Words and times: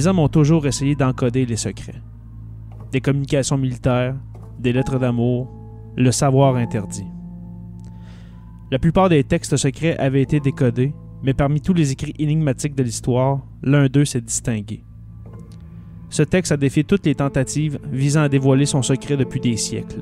les 0.00 0.06
hommes 0.06 0.18
ont 0.18 0.28
toujours 0.30 0.66
essayé 0.66 0.94
d'encoder 0.94 1.44
les 1.44 1.58
secrets. 1.58 2.00
Des 2.90 3.02
communications 3.02 3.58
militaires, 3.58 4.16
des 4.58 4.72
lettres 4.72 4.98
d'amour, 4.98 5.46
le 5.94 6.10
savoir 6.10 6.56
interdit. 6.56 7.04
La 8.70 8.78
plupart 8.78 9.10
des 9.10 9.22
textes 9.24 9.58
secrets 9.58 9.98
avaient 9.98 10.22
été 10.22 10.40
décodés, 10.40 10.94
mais 11.22 11.34
parmi 11.34 11.60
tous 11.60 11.74
les 11.74 11.92
écrits 11.92 12.14
énigmatiques 12.18 12.74
de 12.74 12.82
l'histoire, 12.82 13.40
l'un 13.62 13.88
d'eux 13.88 14.06
s'est 14.06 14.22
distingué. 14.22 14.84
Ce 16.08 16.22
texte 16.22 16.52
a 16.52 16.56
défié 16.56 16.82
toutes 16.82 17.04
les 17.04 17.14
tentatives 17.14 17.78
visant 17.92 18.22
à 18.22 18.30
dévoiler 18.30 18.64
son 18.64 18.80
secret 18.80 19.18
depuis 19.18 19.40
des 19.40 19.58
siècles. 19.58 20.00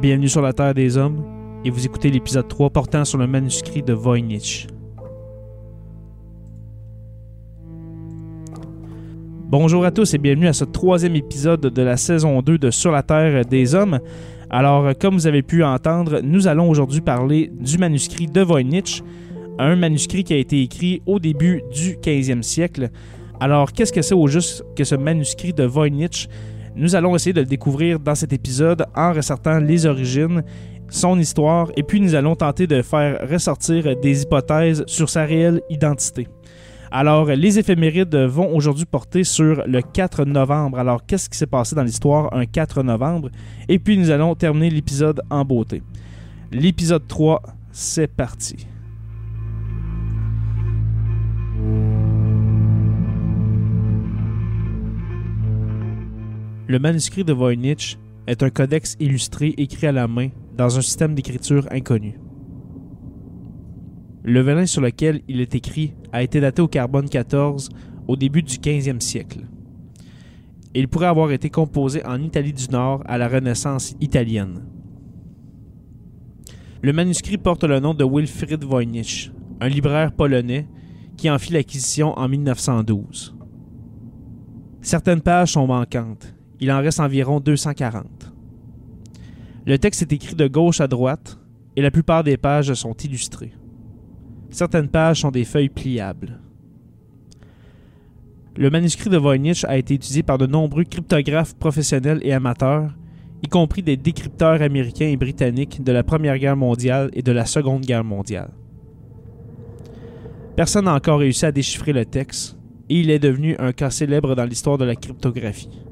Bienvenue 0.00 0.28
sur 0.28 0.42
la 0.42 0.52
Terre 0.52 0.74
des 0.74 0.96
Hommes, 0.96 1.22
et 1.64 1.70
vous 1.70 1.86
écoutez 1.86 2.10
l'épisode 2.10 2.48
3 2.48 2.70
portant 2.70 3.04
sur 3.04 3.18
le 3.18 3.28
manuscrit 3.28 3.84
de 3.84 3.92
Voynich. 3.92 4.66
Bonjour 9.52 9.84
à 9.84 9.90
tous 9.90 10.14
et 10.14 10.18
bienvenue 10.18 10.48
à 10.48 10.54
ce 10.54 10.64
troisième 10.64 11.14
épisode 11.14 11.60
de 11.60 11.82
la 11.82 11.98
saison 11.98 12.40
2 12.40 12.56
de 12.56 12.70
Sur 12.70 12.90
la 12.90 13.02
Terre 13.02 13.44
des 13.44 13.74
Hommes. 13.74 14.00
Alors, 14.48 14.92
comme 14.98 15.12
vous 15.12 15.26
avez 15.26 15.42
pu 15.42 15.62
entendre, 15.62 16.20
nous 16.22 16.46
allons 16.46 16.70
aujourd'hui 16.70 17.02
parler 17.02 17.52
du 17.60 17.76
manuscrit 17.76 18.28
de 18.28 18.40
Voynich, 18.40 19.02
un 19.58 19.76
manuscrit 19.76 20.24
qui 20.24 20.32
a 20.32 20.38
été 20.38 20.62
écrit 20.62 21.02
au 21.04 21.18
début 21.18 21.62
du 21.70 21.96
15e 21.96 22.40
siècle. 22.40 22.88
Alors, 23.40 23.72
qu'est-ce 23.72 23.92
que 23.92 24.00
c'est 24.00 24.14
au 24.14 24.26
juste 24.26 24.64
que 24.74 24.84
ce 24.84 24.94
manuscrit 24.94 25.52
de 25.52 25.64
Voynich? 25.64 26.30
Nous 26.74 26.96
allons 26.96 27.14
essayer 27.14 27.34
de 27.34 27.40
le 27.40 27.46
découvrir 27.46 28.00
dans 28.00 28.14
cet 28.14 28.32
épisode 28.32 28.86
en 28.96 29.12
ressortant 29.12 29.58
les 29.58 29.84
origines, 29.84 30.44
son 30.88 31.18
histoire, 31.18 31.70
et 31.76 31.82
puis 31.82 32.00
nous 32.00 32.14
allons 32.14 32.36
tenter 32.36 32.66
de 32.66 32.80
faire 32.80 33.28
ressortir 33.30 34.00
des 34.00 34.22
hypothèses 34.22 34.82
sur 34.86 35.10
sa 35.10 35.26
réelle 35.26 35.60
identité. 35.68 36.26
Alors, 36.94 37.24
les 37.24 37.58
éphémérides 37.58 38.14
vont 38.14 38.54
aujourd'hui 38.54 38.84
porter 38.84 39.24
sur 39.24 39.66
le 39.66 39.80
4 39.80 40.26
novembre. 40.26 40.78
Alors, 40.78 41.06
qu'est-ce 41.06 41.30
qui 41.30 41.38
s'est 41.38 41.46
passé 41.46 41.74
dans 41.74 41.82
l'histoire 41.82 42.28
un 42.34 42.44
4 42.44 42.82
novembre? 42.82 43.30
Et 43.66 43.78
puis, 43.78 43.96
nous 43.96 44.10
allons 44.10 44.34
terminer 44.34 44.68
l'épisode 44.68 45.22
en 45.30 45.42
beauté. 45.42 45.82
L'épisode 46.50 47.08
3, 47.08 47.40
c'est 47.72 48.08
parti. 48.08 48.66
Le 56.68 56.78
manuscrit 56.78 57.24
de 57.24 57.32
Voynich 57.32 57.98
est 58.26 58.42
un 58.42 58.50
codex 58.50 58.98
illustré 59.00 59.54
écrit 59.56 59.86
à 59.86 59.92
la 59.92 60.06
main 60.06 60.28
dans 60.58 60.76
un 60.76 60.82
système 60.82 61.14
d'écriture 61.14 61.66
inconnu. 61.70 62.18
Le 64.24 64.40
venin 64.40 64.66
sur 64.66 64.80
lequel 64.80 65.22
il 65.26 65.40
est 65.40 65.54
écrit 65.54 65.94
a 66.12 66.22
été 66.22 66.40
daté 66.40 66.62
au 66.62 66.68
carbone 66.68 67.08
14 67.08 67.70
au 68.06 68.16
début 68.16 68.42
du 68.42 68.56
15e 68.56 69.00
siècle. 69.00 69.40
Il 70.74 70.88
pourrait 70.88 71.06
avoir 71.06 71.32
été 71.32 71.50
composé 71.50 72.04
en 72.06 72.22
Italie 72.22 72.52
du 72.52 72.68
Nord 72.68 73.02
à 73.06 73.18
la 73.18 73.28
Renaissance 73.28 73.94
italienne. 74.00 74.62
Le 76.82 76.92
manuscrit 76.92 77.36
porte 77.36 77.64
le 77.64 77.80
nom 77.80 77.94
de 77.94 78.04
Wilfried 78.04 78.64
Voynich, 78.64 79.30
un 79.60 79.68
libraire 79.68 80.12
polonais 80.12 80.66
qui 81.16 81.28
en 81.28 81.38
fit 81.38 81.52
l'acquisition 81.52 82.18
en 82.18 82.28
1912. 82.28 83.36
Certaines 84.80 85.20
pages 85.20 85.52
sont 85.52 85.66
manquantes. 85.66 86.34
Il 86.60 86.72
en 86.72 86.80
reste 86.80 87.00
environ 87.00 87.40
240. 87.40 88.32
Le 89.66 89.78
texte 89.78 90.02
est 90.02 90.12
écrit 90.12 90.34
de 90.34 90.48
gauche 90.48 90.80
à 90.80 90.88
droite 90.88 91.38
et 91.76 91.82
la 91.82 91.90
plupart 91.90 92.24
des 92.24 92.36
pages 92.36 92.72
sont 92.74 92.94
illustrées. 92.94 93.52
Certaines 94.52 94.88
pages 94.88 95.22
sont 95.22 95.30
des 95.30 95.44
feuilles 95.44 95.70
pliables. 95.70 96.38
Le 98.54 98.68
manuscrit 98.68 99.08
de 99.08 99.16
Voynich 99.16 99.64
a 99.64 99.78
été 99.78 99.94
étudié 99.94 100.22
par 100.22 100.36
de 100.36 100.46
nombreux 100.46 100.84
cryptographes 100.84 101.54
professionnels 101.54 102.20
et 102.22 102.34
amateurs, 102.34 102.92
y 103.42 103.48
compris 103.48 103.82
des 103.82 103.96
décrypteurs 103.96 104.60
américains 104.60 105.06
et 105.06 105.16
britanniques 105.16 105.82
de 105.82 105.90
la 105.90 106.02
Première 106.02 106.38
Guerre 106.38 106.56
mondiale 106.56 107.10
et 107.14 107.22
de 107.22 107.32
la 107.32 107.46
Seconde 107.46 107.80
Guerre 107.80 108.04
mondiale. 108.04 108.50
Personne 110.54 110.84
n'a 110.84 110.94
encore 110.94 111.20
réussi 111.20 111.46
à 111.46 111.52
déchiffrer 111.52 111.94
le 111.94 112.04
texte, 112.04 112.58
et 112.90 113.00
il 113.00 113.10
est 113.10 113.18
devenu 113.18 113.56
un 113.58 113.72
cas 113.72 113.88
célèbre 113.88 114.34
dans 114.34 114.44
l'histoire 114.44 114.76
de 114.76 114.84
la 114.84 114.96
cryptographie. 114.96 115.82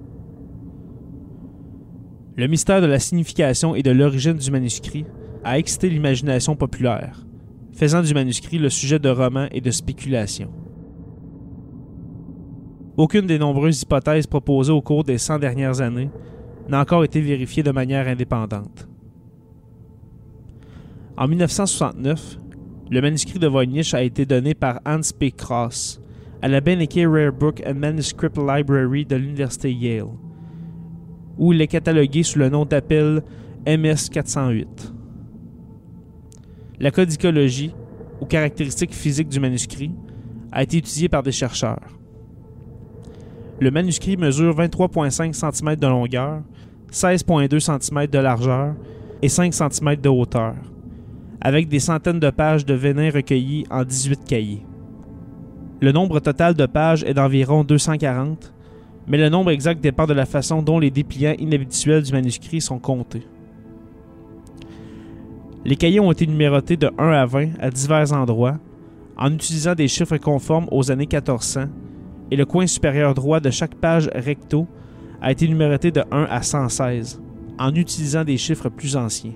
Le 2.37 2.47
mystère 2.47 2.83
de 2.83 2.87
la 2.87 2.99
signification 2.99 3.75
et 3.75 3.83
de 3.83 3.91
l'origine 3.91 4.35
du 4.35 4.51
manuscrit 4.51 5.07
a 5.45 5.59
excité 5.59 5.89
l'imagination 5.89 6.57
populaire, 6.57 7.25
faisant 7.73 8.03
du 8.03 8.15
manuscrit 8.15 8.59
le 8.59 8.69
sujet 8.69 8.99
de 8.99 9.09
romans 9.09 9.49
et 9.53 9.61
de 9.61 9.71
spéculations. 9.71 10.51
Aucune 12.97 13.27
des 13.27 13.39
nombreuses 13.39 13.83
hypothèses 13.83 14.27
proposées 14.27 14.73
au 14.73 14.83
cours 14.83 15.05
des 15.05 15.19
100 15.19 15.39
dernières 15.39 15.81
années 15.81 16.11
n'a 16.69 16.81
encore 16.81 17.05
été 17.05 17.21
vérifiée 17.21 17.63
de 17.63 17.71
manière 17.71 18.07
indépendante. 18.07 18.89
En 21.17 21.29
1969, 21.29 22.39
le 22.91 23.01
manuscrit 23.01 23.39
de 23.39 23.47
Voynich 23.47 23.95
a 23.95 24.03
été 24.03 24.27
donné 24.27 24.55
par 24.55 24.81
Hans 24.85 25.01
P. 25.19 25.31
Cross 25.31 26.01
à 26.43 26.49
la 26.49 26.61
Benneke 26.61 27.01
Rare 27.07 27.33
Book 27.33 27.63
and 27.67 27.75
Manuscript 27.75 28.37
Library 28.37 29.05
de 29.05 29.17
l'Université 29.17 29.73
Yale, 29.73 30.09
où 31.39 31.53
il 31.53 31.61
est 31.61 31.67
catalogué 31.67 32.23
sous 32.23 32.39
le 32.39 32.49
nom 32.49 32.65
d'appel 32.65 33.23
MS-408. 33.67 34.67
La 36.83 36.91
codicologie, 36.91 37.75
ou 38.23 38.25
caractéristiques 38.25 38.95
physiques 38.95 39.29
du 39.29 39.39
manuscrit, 39.39 39.93
a 40.51 40.63
été 40.63 40.79
étudiée 40.79 41.11
par 41.11 41.23
des 41.23 41.31
chercheurs. 41.31 41.99
Le 43.61 43.71
manuscrit 43.71 44.17
mesure 44.17 44.57
23,5 44.57 45.35
cm 45.35 45.77
de 45.77 45.87
longueur, 45.87 46.41
16,2 46.91 47.61
cm 47.61 48.07
de 48.07 48.19
largeur 48.19 48.75
et 49.21 49.29
5 49.29 49.53
cm 49.53 49.97
de 49.97 50.09
hauteur, 50.09 50.55
avec 51.43 51.69
des 51.69 51.81
centaines 51.81 52.19
de 52.19 52.31
pages 52.31 52.65
de 52.65 52.73
venin 52.73 53.11
recueillies 53.11 53.67
en 53.71 53.85
18 53.85 54.25
cahiers. 54.25 54.65
Le 55.83 55.93
nombre 55.93 56.19
total 56.21 56.55
de 56.55 56.65
pages 56.65 57.05
est 57.05 57.13
d'environ 57.13 57.63
240, 57.63 58.55
mais 59.07 59.19
le 59.19 59.29
nombre 59.29 59.51
exact 59.51 59.83
dépend 59.83 60.07
de 60.07 60.15
la 60.15 60.25
façon 60.25 60.63
dont 60.63 60.79
les 60.79 60.91
dépliants 60.91 61.37
inhabituels 61.39 62.05
du 62.05 62.13
manuscrit 62.13 62.63
sont 62.63 62.79
comptés. 62.79 63.27
Les 65.65 65.77
cahiers 65.77 66.01
ont 66.01 66.11
été 66.11 66.27
numérotés 66.27 66.77
de 66.77 66.91
1 66.97 67.09
à 67.11 67.27
20 67.27 67.51
à 67.61 67.71
divers 67.71 68.13
endroits, 68.13 68.59
en 69.17 69.33
utilisant 69.33 69.75
des 69.75 69.89
chiffres 69.89 70.17
conformes 70.17 70.67
aux 70.71 70.91
années 70.91 71.07
1400, 71.11 71.65
et 72.31 72.37
le 72.37 72.47
coin 72.47 72.67
supérieur 72.67 73.13
droit 73.13 73.41
de 73.41 73.51
chaque 73.51 73.75
page 73.75 74.09
recto 74.15 74.67
a 75.21 75.33
été 75.33 75.47
numéroté 75.47 75.91
de 75.91 76.03
1 76.11 76.25
à 76.31 76.43
116, 76.43 77.21
en 77.59 77.75
utilisant 77.75 78.25
des 78.25 78.39
chiffres 78.39 78.71
plus 78.71 78.97
anciens. 78.97 79.35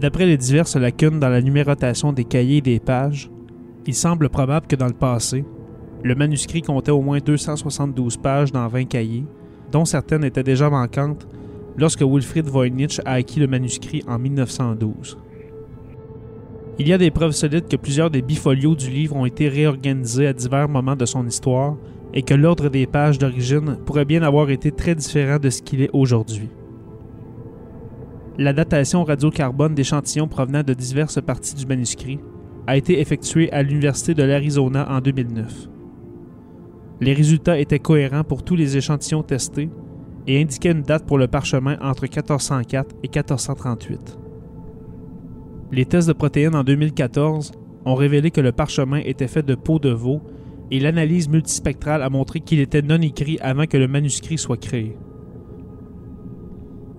D'après 0.00 0.26
les 0.26 0.36
diverses 0.36 0.76
lacunes 0.76 1.20
dans 1.20 1.28
la 1.28 1.42
numérotation 1.42 2.12
des 2.12 2.24
cahiers 2.24 2.58
et 2.58 2.62
des 2.62 2.80
pages, 2.80 3.30
il 3.86 3.94
semble 3.94 4.28
probable 4.28 4.66
que 4.66 4.76
dans 4.76 4.86
le 4.86 4.92
passé, 4.92 5.44
le 6.02 6.14
manuscrit 6.14 6.62
comptait 6.62 6.90
au 6.90 7.00
moins 7.00 7.18
272 7.18 8.16
pages 8.16 8.52
dans 8.52 8.66
20 8.66 8.84
cahiers, 8.86 9.24
dont 9.70 9.84
certaines 9.84 10.24
étaient 10.24 10.42
déjà 10.42 10.68
manquantes 10.68 11.28
lorsque 11.78 12.02
Wilfried 12.02 12.46
Voynich 12.46 13.00
a 13.04 13.12
acquis 13.12 13.40
le 13.40 13.46
manuscrit 13.46 14.02
en 14.06 14.18
1912. 14.18 15.16
Il 16.80 16.88
y 16.88 16.92
a 16.92 16.98
des 16.98 17.10
preuves 17.10 17.32
solides 17.32 17.68
que 17.68 17.76
plusieurs 17.76 18.10
des 18.10 18.22
bifolios 18.22 18.74
du 18.74 18.90
livre 18.90 19.16
ont 19.16 19.26
été 19.26 19.48
réorganisés 19.48 20.26
à 20.26 20.32
divers 20.32 20.68
moments 20.68 20.96
de 20.96 21.06
son 21.06 21.26
histoire 21.26 21.76
et 22.14 22.22
que 22.22 22.34
l'ordre 22.34 22.68
des 22.68 22.86
pages 22.86 23.18
d'origine 23.18 23.78
pourrait 23.84 24.04
bien 24.04 24.22
avoir 24.22 24.50
été 24.50 24.70
très 24.70 24.94
différent 24.94 25.38
de 25.38 25.50
ce 25.50 25.62
qu'il 25.62 25.82
est 25.82 25.90
aujourd'hui. 25.92 26.48
La 28.38 28.52
datation 28.52 29.02
radiocarbone 29.02 29.74
d'échantillons 29.74 30.28
provenant 30.28 30.62
de 30.62 30.72
diverses 30.74 31.20
parties 31.20 31.54
du 31.54 31.66
manuscrit 31.66 32.20
a 32.66 32.76
été 32.76 33.00
effectuée 33.00 33.52
à 33.52 33.62
l'Université 33.62 34.14
de 34.14 34.22
l'Arizona 34.22 34.86
en 34.90 35.00
2009. 35.00 35.68
Les 37.00 37.14
résultats 37.14 37.58
étaient 37.58 37.78
cohérents 37.78 38.24
pour 38.24 38.44
tous 38.44 38.56
les 38.56 38.76
échantillons 38.76 39.22
testés 39.22 39.68
et 40.26 40.40
indiquait 40.40 40.72
une 40.72 40.82
date 40.82 41.06
pour 41.06 41.18
le 41.18 41.28
parchemin 41.28 41.78
entre 41.80 42.02
1404 42.02 42.96
et 43.02 43.08
1438. 43.08 44.18
Les 45.70 45.84
tests 45.84 46.08
de 46.08 46.12
protéines 46.12 46.54
en 46.54 46.64
2014 46.64 47.52
ont 47.84 47.94
révélé 47.94 48.30
que 48.30 48.40
le 48.40 48.52
parchemin 48.52 49.00
était 49.04 49.28
fait 49.28 49.44
de 49.44 49.54
peau 49.54 49.78
de 49.78 49.90
veau 49.90 50.20
et 50.70 50.80
l'analyse 50.80 51.28
multispectrale 51.28 52.02
a 52.02 52.10
montré 52.10 52.40
qu'il 52.40 52.60
était 52.60 52.82
non 52.82 53.00
écrit 53.00 53.38
avant 53.40 53.66
que 53.66 53.76
le 53.76 53.88
manuscrit 53.88 54.38
soit 54.38 54.60
créé. 54.60 54.96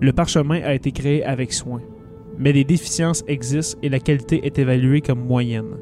Le 0.00 0.12
parchemin 0.12 0.60
a 0.62 0.74
été 0.74 0.92
créé 0.92 1.24
avec 1.24 1.52
soin, 1.52 1.80
mais 2.38 2.52
des 2.52 2.64
déficiences 2.64 3.22
existent 3.28 3.78
et 3.82 3.88
la 3.88 4.00
qualité 4.00 4.46
est 4.46 4.58
évaluée 4.58 5.02
comme 5.02 5.24
moyenne. 5.24 5.76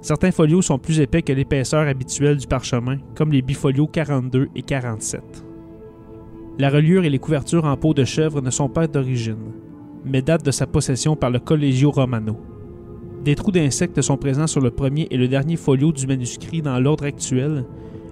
Certains 0.00 0.30
folios 0.30 0.62
sont 0.62 0.78
plus 0.78 1.00
épais 1.00 1.22
que 1.22 1.32
l'épaisseur 1.32 1.86
habituelle 1.86 2.36
du 2.36 2.46
parchemin, 2.46 2.98
comme 3.14 3.32
les 3.32 3.42
bifolios 3.42 3.88
42 3.88 4.48
et 4.54 4.62
47. 4.62 5.45
La 6.58 6.70
reliure 6.70 7.04
et 7.04 7.10
les 7.10 7.18
couvertures 7.18 7.66
en 7.66 7.76
peau 7.76 7.92
de 7.92 8.04
chèvre 8.04 8.40
ne 8.40 8.48
sont 8.48 8.70
pas 8.70 8.86
d'origine, 8.86 9.52
mais 10.06 10.22
datent 10.22 10.44
de 10.44 10.50
sa 10.50 10.66
possession 10.66 11.14
par 11.14 11.30
le 11.30 11.38
Collegio 11.38 11.90
Romano. 11.90 12.38
Des 13.24 13.34
trous 13.34 13.50
d'insectes 13.50 14.00
sont 14.00 14.16
présents 14.16 14.46
sur 14.46 14.62
le 14.62 14.70
premier 14.70 15.06
et 15.10 15.18
le 15.18 15.28
dernier 15.28 15.56
folio 15.56 15.92
du 15.92 16.06
manuscrit 16.06 16.62
dans 16.62 16.78
l'ordre 16.78 17.04
actuel 17.04 17.66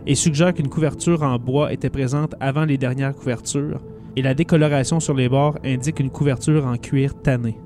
et 0.06 0.14
suggèrent 0.14 0.52
qu'une 0.52 0.68
couverture 0.68 1.22
en 1.22 1.38
bois 1.38 1.72
était 1.72 1.88
présente 1.88 2.34
avant 2.38 2.66
les 2.66 2.76
dernières 2.76 3.14
couvertures, 3.14 3.80
et 4.14 4.22
la 4.22 4.34
décoloration 4.34 5.00
sur 5.00 5.14
les 5.14 5.30
bords 5.30 5.58
indique 5.64 6.00
une 6.00 6.10
couverture 6.10 6.66
en 6.66 6.76
cuir 6.76 7.14
tanné. 7.14 7.56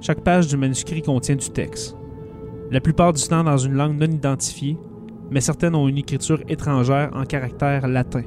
Chaque 0.00 0.22
page 0.22 0.48
du 0.48 0.56
manuscrit 0.56 1.02
contient 1.02 1.36
du 1.36 1.50
texte, 1.50 1.96
la 2.72 2.80
plupart 2.80 3.12
du 3.12 3.22
temps 3.22 3.44
dans 3.44 3.56
une 3.56 3.74
langue 3.74 3.98
non 3.98 4.06
identifiée, 4.06 4.76
mais 5.30 5.40
certaines 5.40 5.76
ont 5.76 5.86
une 5.86 5.98
écriture 5.98 6.42
étrangère 6.48 7.10
en 7.14 7.24
caractère 7.24 7.86
latin. 7.86 8.24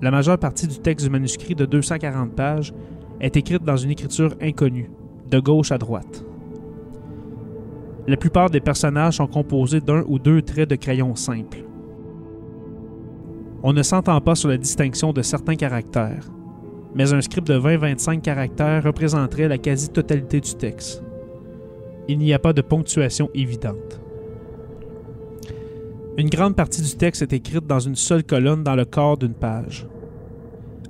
La 0.00 0.12
majeure 0.12 0.38
partie 0.38 0.68
du 0.68 0.78
texte 0.78 1.06
du 1.06 1.10
manuscrit 1.10 1.56
de 1.56 1.66
240 1.66 2.34
pages 2.34 2.72
est 3.20 3.36
écrite 3.36 3.64
dans 3.64 3.76
une 3.76 3.90
écriture 3.90 4.34
inconnue, 4.40 4.90
de 5.28 5.40
gauche 5.40 5.72
à 5.72 5.78
droite. 5.78 6.24
La 8.06 8.16
plupart 8.16 8.48
des 8.48 8.60
personnages 8.60 9.16
sont 9.16 9.26
composés 9.26 9.80
d'un 9.80 10.04
ou 10.06 10.18
deux 10.18 10.40
traits 10.40 10.70
de 10.70 10.76
crayon 10.76 11.16
simple. 11.16 11.64
On 13.62 13.72
ne 13.72 13.82
s'entend 13.82 14.20
pas 14.20 14.36
sur 14.36 14.48
la 14.48 14.56
distinction 14.56 15.12
de 15.12 15.20
certains 15.20 15.56
caractères, 15.56 16.30
mais 16.94 17.12
un 17.12 17.20
script 17.20 17.48
de 17.48 17.58
20-25 17.58 18.20
caractères 18.20 18.84
représenterait 18.84 19.48
la 19.48 19.58
quasi-totalité 19.58 20.40
du 20.40 20.54
texte. 20.54 21.02
Il 22.06 22.18
n'y 22.18 22.32
a 22.32 22.38
pas 22.38 22.52
de 22.52 22.62
ponctuation 22.62 23.30
évidente. 23.34 24.00
Une 26.18 26.30
grande 26.30 26.56
partie 26.56 26.82
du 26.82 26.96
texte 26.96 27.22
est 27.22 27.32
écrite 27.32 27.68
dans 27.68 27.78
une 27.78 27.94
seule 27.94 28.24
colonne 28.24 28.64
dans 28.64 28.74
le 28.74 28.84
corps 28.84 29.16
d'une 29.16 29.34
page. 29.34 29.86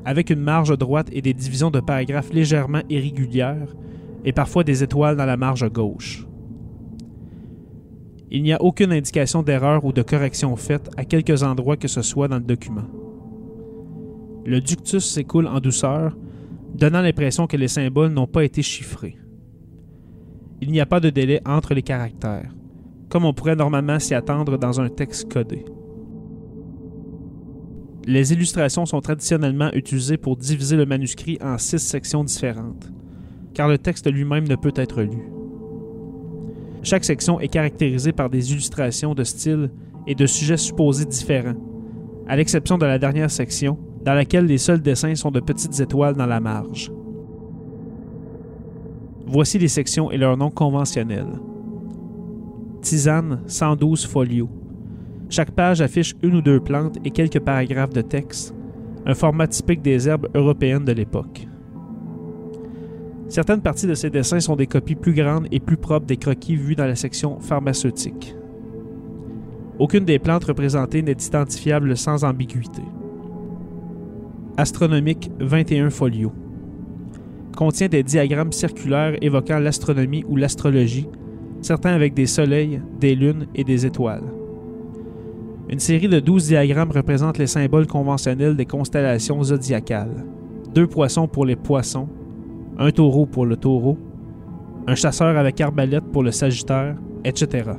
Avec 0.06 0.30
une 0.30 0.40
marge 0.40 0.78
droite 0.78 1.10
et 1.12 1.20
des 1.20 1.34
divisions 1.34 1.70
de 1.70 1.80
paragraphes 1.80 2.32
légèrement 2.32 2.80
irrégulières, 2.88 3.76
et 4.24 4.32
parfois 4.32 4.64
des 4.64 4.82
étoiles 4.82 5.18
dans 5.18 5.26
la 5.26 5.36
marge 5.36 5.70
gauche. 5.70 6.26
Il 8.30 8.42
n'y 8.42 8.54
a 8.54 8.62
aucune 8.62 8.90
indication 8.90 9.42
d'erreur 9.42 9.84
ou 9.84 9.92
de 9.92 10.00
correction 10.00 10.56
faite 10.56 10.88
à 10.96 11.04
quelques 11.04 11.42
endroits 11.42 11.76
que 11.76 11.88
ce 11.88 12.00
soit 12.00 12.28
dans 12.28 12.38
le 12.38 12.42
document. 12.42 12.88
Le 14.46 14.62
ductus 14.62 15.04
s'écoule 15.04 15.46
en 15.46 15.60
douceur, 15.60 16.16
donnant 16.74 17.02
l'impression 17.02 17.46
que 17.46 17.58
les 17.58 17.68
symboles 17.68 18.12
n'ont 18.12 18.26
pas 18.26 18.44
été 18.44 18.62
chiffrés. 18.62 19.18
Il 20.62 20.70
n'y 20.70 20.80
a 20.80 20.86
pas 20.86 21.00
de 21.00 21.10
délai 21.10 21.42
entre 21.44 21.74
les 21.74 21.82
caractères, 21.82 22.54
comme 23.08 23.24
on 23.24 23.32
pourrait 23.32 23.56
normalement 23.56 23.98
s'y 23.98 24.14
attendre 24.14 24.58
dans 24.58 24.80
un 24.80 24.88
texte 24.88 25.32
codé. 25.32 25.64
Les 28.06 28.32
illustrations 28.32 28.86
sont 28.86 29.00
traditionnellement 29.00 29.70
utilisées 29.74 30.16
pour 30.16 30.36
diviser 30.36 30.76
le 30.76 30.86
manuscrit 30.86 31.38
en 31.42 31.58
six 31.58 31.78
sections 31.78 32.24
différentes, 32.24 32.90
car 33.52 33.68
le 33.68 33.76
texte 33.76 34.10
lui-même 34.10 34.48
ne 34.48 34.56
peut 34.56 34.72
être 34.76 35.02
lu. 35.02 35.30
Chaque 36.82 37.04
section 37.04 37.38
est 37.40 37.48
caractérisée 37.48 38.12
par 38.12 38.30
des 38.30 38.52
illustrations 38.52 39.14
de 39.14 39.24
style 39.24 39.70
et 40.06 40.14
de 40.14 40.26
sujets 40.26 40.56
supposés 40.56 41.04
différents, 41.04 41.56
à 42.26 42.36
l'exception 42.36 42.78
de 42.78 42.86
la 42.86 42.98
dernière 42.98 43.30
section, 43.30 43.78
dans 44.04 44.14
laquelle 44.14 44.46
les 44.46 44.58
seuls 44.58 44.80
dessins 44.80 45.14
sont 45.14 45.30
de 45.30 45.40
petites 45.40 45.80
étoiles 45.80 46.14
dans 46.14 46.26
la 46.26 46.40
marge. 46.40 46.90
Voici 49.26 49.58
les 49.58 49.68
sections 49.68 50.10
et 50.10 50.16
leurs 50.16 50.38
noms 50.38 50.50
conventionnels. 50.50 51.38
Tisane, 52.82 53.40
112 53.46 54.06
folios. 54.06 54.48
Chaque 55.28 55.50
page 55.50 55.80
affiche 55.80 56.14
une 56.22 56.36
ou 56.36 56.42
deux 56.42 56.60
plantes 56.60 56.98
et 57.04 57.10
quelques 57.10 57.40
paragraphes 57.40 57.92
de 57.92 58.00
texte, 58.00 58.54
un 59.04 59.14
format 59.14 59.46
typique 59.46 59.82
des 59.82 60.08
herbes 60.08 60.28
européennes 60.34 60.84
de 60.84 60.92
l'époque. 60.92 61.46
Certaines 63.28 63.60
parties 63.60 63.86
de 63.86 63.94
ces 63.94 64.08
dessins 64.08 64.40
sont 64.40 64.56
des 64.56 64.66
copies 64.66 64.94
plus 64.94 65.12
grandes 65.12 65.48
et 65.50 65.60
plus 65.60 65.76
propres 65.76 66.06
des 66.06 66.16
croquis 66.16 66.56
vus 66.56 66.76
dans 66.76 66.86
la 66.86 66.94
section 66.94 67.40
pharmaceutique. 67.40 68.34
Aucune 69.78 70.04
des 70.04 70.18
plantes 70.18 70.44
représentées 70.44 71.02
n'est 71.02 71.12
identifiable 71.12 71.96
sans 71.96 72.24
ambiguïté. 72.24 72.82
Astronomique 74.56 75.30
21 75.40 75.90
folios. 75.90 76.32
Contient 77.54 77.88
des 77.88 78.02
diagrammes 78.02 78.52
circulaires 78.52 79.16
évoquant 79.20 79.58
l'astronomie 79.58 80.24
ou 80.26 80.36
l'astrologie, 80.36 81.06
certains 81.60 81.92
avec 81.92 82.14
des 82.14 82.26
soleils, 82.26 82.80
des 83.00 83.14
lunes 83.14 83.46
et 83.54 83.64
des 83.64 83.86
étoiles. 83.86 84.24
Une 85.68 85.78
série 85.78 86.08
de 86.08 86.18
12 86.18 86.46
diagrammes 86.48 86.92
représente 86.92 87.38
les 87.38 87.46
symboles 87.46 87.86
conventionnels 87.86 88.56
des 88.56 88.64
constellations 88.64 89.42
zodiacales. 89.42 90.24
Deux 90.74 90.86
poissons 90.86 91.28
pour 91.28 91.44
les 91.44 91.56
poissons, 91.56 92.08
un 92.78 92.90
taureau 92.90 93.26
pour 93.26 93.44
le 93.44 93.56
taureau, 93.56 93.98
un 94.86 94.94
chasseur 94.94 95.36
avec 95.36 95.60
arbalète 95.60 96.04
pour 96.04 96.22
le 96.22 96.30
sagittaire, 96.30 96.96
etc. 97.24 97.72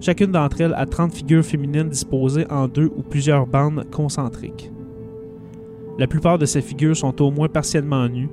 Chacune 0.00 0.32
d'entre 0.32 0.60
elles 0.60 0.74
a 0.74 0.86
30 0.86 1.12
figures 1.12 1.44
féminines 1.44 1.88
disposées 1.88 2.46
en 2.50 2.68
deux 2.68 2.90
ou 2.96 3.02
plusieurs 3.02 3.46
bandes 3.46 3.84
concentriques. 3.90 4.70
La 5.98 6.06
plupart 6.06 6.38
de 6.38 6.46
ces 6.46 6.60
figures 6.60 6.96
sont 6.96 7.20
au 7.22 7.30
moins 7.30 7.48
partiellement 7.48 8.08
nues, 8.08 8.28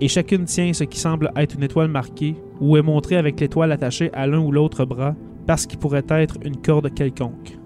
et 0.00 0.08
chacune 0.08 0.44
tient 0.44 0.72
ce 0.72 0.84
qui 0.84 0.98
semble 0.98 1.32
être 1.36 1.54
une 1.54 1.64
étoile 1.64 1.88
marquée 1.88 2.36
ou 2.60 2.76
est 2.76 2.82
montrée 2.82 3.16
avec 3.16 3.38
l'étoile 3.40 3.72
attachée 3.72 4.10
à 4.12 4.26
l'un 4.26 4.38
ou 4.38 4.52
l'autre 4.52 4.84
bras 4.84 5.14
parce 5.46 5.66
qu'il 5.66 5.78
pourrait 5.78 6.04
être 6.08 6.36
une 6.44 6.56
corde 6.56 6.92
quelconque. 6.92 7.58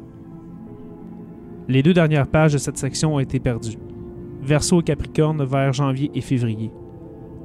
Les 1.68 1.82
deux 1.82 1.94
dernières 1.94 2.26
pages 2.26 2.52
de 2.52 2.58
cette 2.58 2.78
section 2.78 3.14
ont 3.14 3.20
été 3.20 3.38
perdues. 3.38 3.78
Verseau 4.42 4.80
et 4.80 4.84
Capricorne 4.84 5.44
vers 5.44 5.72
janvier 5.72 6.10
et 6.14 6.20
février. 6.20 6.72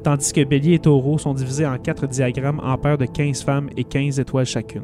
Tandis 0.04 0.34
que 0.34 0.44
Bélier 0.44 0.76
et 0.76 0.80
Taureau 0.80 1.18
sont 1.18 1.34
divisés 1.34 1.66
en 1.66 1.78
quatre 1.78 2.08
diagrammes 2.08 2.62
en 2.64 2.78
paires 2.78 2.98
de 2.98 3.06
15 3.06 3.44
femmes 3.44 3.70
et 3.76 3.84
15 3.84 4.20
étoiles 4.20 4.46
chacune. 4.46 4.84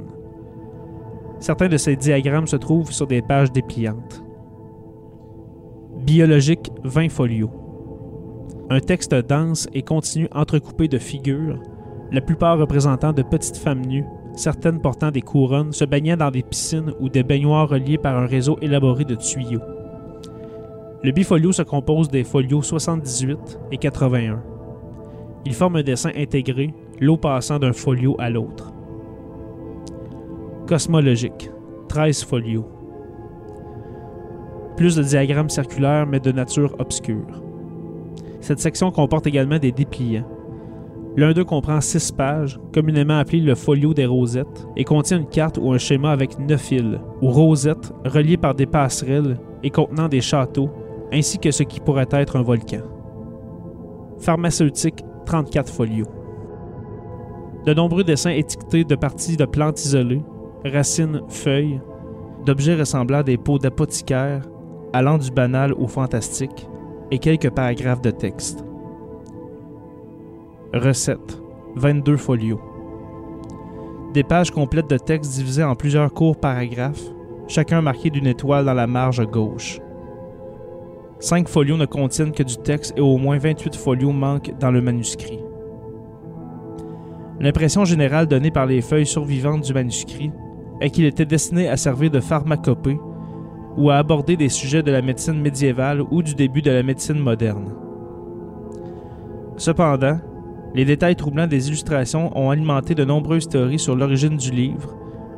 Certains 1.39 1.69
de 1.69 1.77
ces 1.77 1.95
diagrammes 1.95 2.47
se 2.47 2.55
trouvent 2.55 2.91
sur 2.91 3.07
des 3.07 3.21
pages 3.21 3.51
dépliantes. 3.51 4.23
Biologique 5.97 6.71
20 6.83 7.09
folios. 7.09 7.51
Un 8.69 8.79
texte 8.79 9.13
dense 9.13 9.67
et 9.73 9.81
continu 9.81 10.27
entrecoupé 10.31 10.87
de 10.87 10.97
figures, 10.97 11.59
la 12.11 12.21
plupart 12.21 12.57
représentant 12.57 13.13
de 13.13 13.21
petites 13.21 13.57
femmes 13.57 13.85
nues, 13.85 14.05
certaines 14.33 14.81
portant 14.81 15.11
des 15.11 15.21
couronnes, 15.21 15.71
se 15.71 15.85
baignant 15.85 16.17
dans 16.17 16.31
des 16.31 16.43
piscines 16.43 16.93
ou 16.99 17.09
des 17.09 17.23
baignoires 17.23 17.69
reliées 17.69 17.97
par 17.97 18.17
un 18.17 18.25
réseau 18.25 18.57
élaboré 18.61 19.05
de 19.05 19.15
tuyaux. 19.15 19.61
Le 21.03 21.11
bifolio 21.11 21.51
se 21.51 21.63
compose 21.63 22.09
des 22.09 22.23
folios 22.23 22.61
78 22.61 23.59
et 23.71 23.77
81. 23.77 24.43
Il 25.45 25.53
forme 25.53 25.77
un 25.77 25.83
dessin 25.83 26.11
intégré, 26.15 26.73
l'eau 26.99 27.17
passant 27.17 27.57
d'un 27.57 27.73
folio 27.73 28.15
à 28.19 28.29
l'autre. 28.29 28.73
Cosmologique, 30.67 31.49
13 31.87 32.23
folios. 32.23 32.67
Plus 34.77 34.95
de 34.95 35.03
diagrammes 35.03 35.49
circulaires 35.49 36.07
mais 36.07 36.19
de 36.19 36.31
nature 36.31 36.75
obscure. 36.77 37.41
Cette 38.41 38.59
section 38.59 38.91
comporte 38.91 39.27
également 39.27 39.59
des 39.59 39.71
dépliants. 39.71 40.27
L'un 41.17 41.33
d'eux 41.33 41.43
comprend 41.43 41.81
six 41.81 42.11
pages, 42.11 42.57
communément 42.73 43.17
appelé 43.17 43.41
le 43.41 43.55
folio 43.55 43.93
des 43.93 44.05
rosettes, 44.05 44.67
et 44.77 44.85
contient 44.85 45.19
une 45.19 45.27
carte 45.27 45.59
ou 45.61 45.73
un 45.73 45.77
schéma 45.77 46.11
avec 46.11 46.39
neuf 46.39 46.71
îles, 46.71 47.01
ou 47.21 47.29
rosettes, 47.29 47.93
reliées 48.05 48.37
par 48.37 48.55
des 48.55 48.65
passerelles 48.65 49.37
et 49.61 49.69
contenant 49.69 50.07
des 50.07 50.21
châteaux, 50.21 50.69
ainsi 51.11 51.37
que 51.37 51.51
ce 51.51 51.63
qui 51.63 51.81
pourrait 51.81 52.07
être 52.11 52.37
un 52.37 52.41
volcan. 52.41 52.83
Pharmaceutique, 54.19 55.03
34 55.25 55.69
folios. 55.69 56.07
De 57.65 57.73
nombreux 57.73 58.05
dessins 58.05 58.31
étiquetés 58.31 58.85
de 58.85 58.95
parties 58.95 59.35
de 59.35 59.45
plantes 59.45 59.83
isolées, 59.83 60.23
racines, 60.63 61.21
feuilles, 61.27 61.81
d'objets 62.45 62.75
ressemblant 62.75 63.19
à 63.19 63.23
des 63.23 63.37
pots 63.37 63.59
d'apothicaire, 63.59 64.41
allant 64.93 65.17
du 65.17 65.29
banal 65.29 65.73
au 65.73 65.87
fantastique, 65.87 66.67
et 67.11 67.19
quelques 67.19 67.49
paragraphes 67.49 68.01
de 68.01 68.11
texte. 68.11 68.63
Recettes, 70.73 71.37
22 71.75 72.15
folios. 72.15 72.61
Des 74.13 74.23
pages 74.23 74.51
complètes 74.51 74.89
de 74.89 74.97
texte 74.97 75.33
divisées 75.33 75.65
en 75.65 75.75
plusieurs 75.75 76.13
courts 76.13 76.39
paragraphes, 76.39 77.03
chacun 77.49 77.81
marqué 77.81 78.09
d'une 78.09 78.27
étoile 78.27 78.63
dans 78.63 78.73
la 78.73 78.87
marge 78.87 79.25
gauche. 79.29 79.81
Cinq 81.19 81.49
folios 81.49 81.75
ne 81.75 81.85
contiennent 81.85 82.31
que 82.31 82.43
du 82.43 82.55
texte 82.55 82.93
et 82.95 83.01
au 83.01 83.17
moins 83.17 83.37
28 83.37 83.75
folios 83.75 84.13
manquent 84.13 84.57
dans 84.61 84.71
le 84.71 84.81
manuscrit. 84.81 85.41
L'impression 87.41 87.83
générale 87.83 88.27
donnée 88.27 88.51
par 88.51 88.65
les 88.65 88.79
feuilles 88.79 89.05
survivantes 89.05 89.63
du 89.63 89.73
manuscrit 89.73 90.31
est 90.79 90.89
qu'il 90.89 91.03
était 91.03 91.25
destiné 91.25 91.67
à 91.67 91.75
servir 91.75 92.11
de 92.11 92.21
pharmacopée 92.21 92.97
ou 93.75 93.89
à 93.89 93.97
aborder 93.97 94.37
des 94.37 94.47
sujets 94.47 94.83
de 94.83 94.91
la 94.91 95.01
médecine 95.01 95.41
médiévale 95.41 96.01
ou 96.11 96.23
du 96.23 96.33
début 96.33 96.61
de 96.61 96.71
la 96.71 96.81
médecine 96.81 97.19
moderne. 97.19 97.73
Cependant, 99.57 100.17
les 100.73 100.85
détails 100.85 101.15
troublants 101.15 101.47
des 101.47 101.67
illustrations 101.67 102.35
ont 102.37 102.49
alimenté 102.49 102.95
de 102.95 103.03
nombreuses 103.03 103.49
théories 103.49 103.79
sur 103.79 103.95
l'origine 103.95 104.37
du 104.37 104.51
livre, 104.51 104.95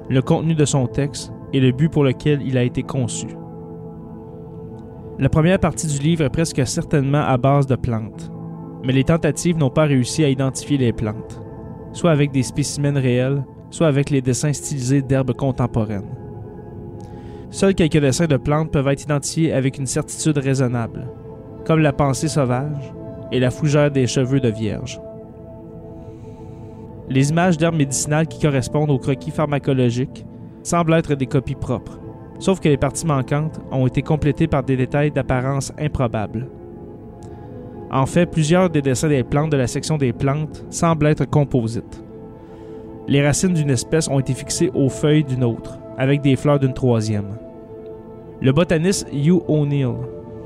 le 0.09 0.21
contenu 0.21 0.53
de 0.53 0.65
son 0.65 0.87
texte 0.87 1.31
et 1.53 1.59
le 1.59 1.71
but 1.71 1.89
pour 1.89 2.03
lequel 2.03 2.41
il 2.41 2.57
a 2.57 2.63
été 2.63 2.83
conçu. 2.83 3.27
La 5.19 5.29
première 5.29 5.59
partie 5.59 5.87
du 5.87 5.99
livre 5.99 6.23
est 6.23 6.29
presque 6.29 6.65
certainement 6.67 7.23
à 7.23 7.37
base 7.37 7.67
de 7.67 7.75
plantes, 7.75 8.31
mais 8.83 8.93
les 8.93 9.03
tentatives 9.03 9.57
n'ont 9.57 9.69
pas 9.69 9.85
réussi 9.85 10.23
à 10.23 10.29
identifier 10.29 10.77
les 10.77 10.93
plantes. 10.93 11.39
soit 11.93 12.09
avec 12.09 12.31
des 12.31 12.41
spécimens 12.41 12.99
réels, 12.99 13.45
soit 13.69 13.87
avec 13.87 14.09
les 14.09 14.21
dessins 14.21 14.51
stylisés 14.51 15.03
d'herbes 15.03 15.33
contemporaines. 15.33 16.09
Seuls 17.51 17.75
quelques 17.75 17.99
dessins 17.99 18.25
de 18.25 18.37
plantes 18.37 18.71
peuvent 18.71 18.87
être 18.87 19.03
identifiés 19.03 19.53
avec 19.53 19.77
une 19.77 19.85
certitude 19.85 20.39
raisonnable, 20.39 21.07
comme 21.65 21.81
la 21.81 21.93
pensée 21.93 22.27
sauvage 22.27 22.91
et 23.31 23.39
la 23.39 23.51
fougère 23.51 23.91
des 23.91 24.07
cheveux 24.07 24.39
de 24.39 24.49
vierge. 24.49 24.99
Les 27.09 27.29
images 27.29 27.57
d'herbes 27.57 27.75
médicinales 27.75 28.27
qui 28.27 28.39
correspondent 28.39 28.89
aux 28.89 28.99
croquis 28.99 29.31
pharmacologiques 29.31 30.25
semblent 30.63 30.93
être 30.93 31.15
des 31.15 31.25
copies 31.25 31.55
propres, 31.55 31.99
sauf 32.39 32.59
que 32.59 32.69
les 32.69 32.77
parties 32.77 33.05
manquantes 33.05 33.59
ont 33.71 33.85
été 33.87 34.01
complétées 34.01 34.47
par 34.47 34.63
des 34.63 34.77
détails 34.77 35.11
d'apparence 35.11 35.73
improbables. 35.77 36.47
En 37.91 38.05
fait, 38.05 38.25
plusieurs 38.25 38.69
des 38.69 38.81
dessins 38.81 39.09
des 39.09 39.23
plantes 39.23 39.51
de 39.51 39.57
la 39.57 39.67
section 39.67 39.97
des 39.97 40.13
plantes 40.13 40.65
semblent 40.69 41.07
être 41.07 41.29
composites. 41.29 42.03
Les 43.07 43.23
racines 43.23 43.53
d'une 43.53 43.69
espèce 43.69 44.07
ont 44.07 44.19
été 44.19 44.33
fixées 44.33 44.71
aux 44.73 44.89
feuilles 44.89 45.25
d'une 45.25 45.43
autre, 45.43 45.77
avec 45.97 46.21
des 46.21 46.37
fleurs 46.37 46.59
d'une 46.59 46.73
troisième. 46.73 47.37
Le 48.41 48.51
botaniste 48.51 49.07
Hugh 49.13 49.41
O'Neill 49.47 49.93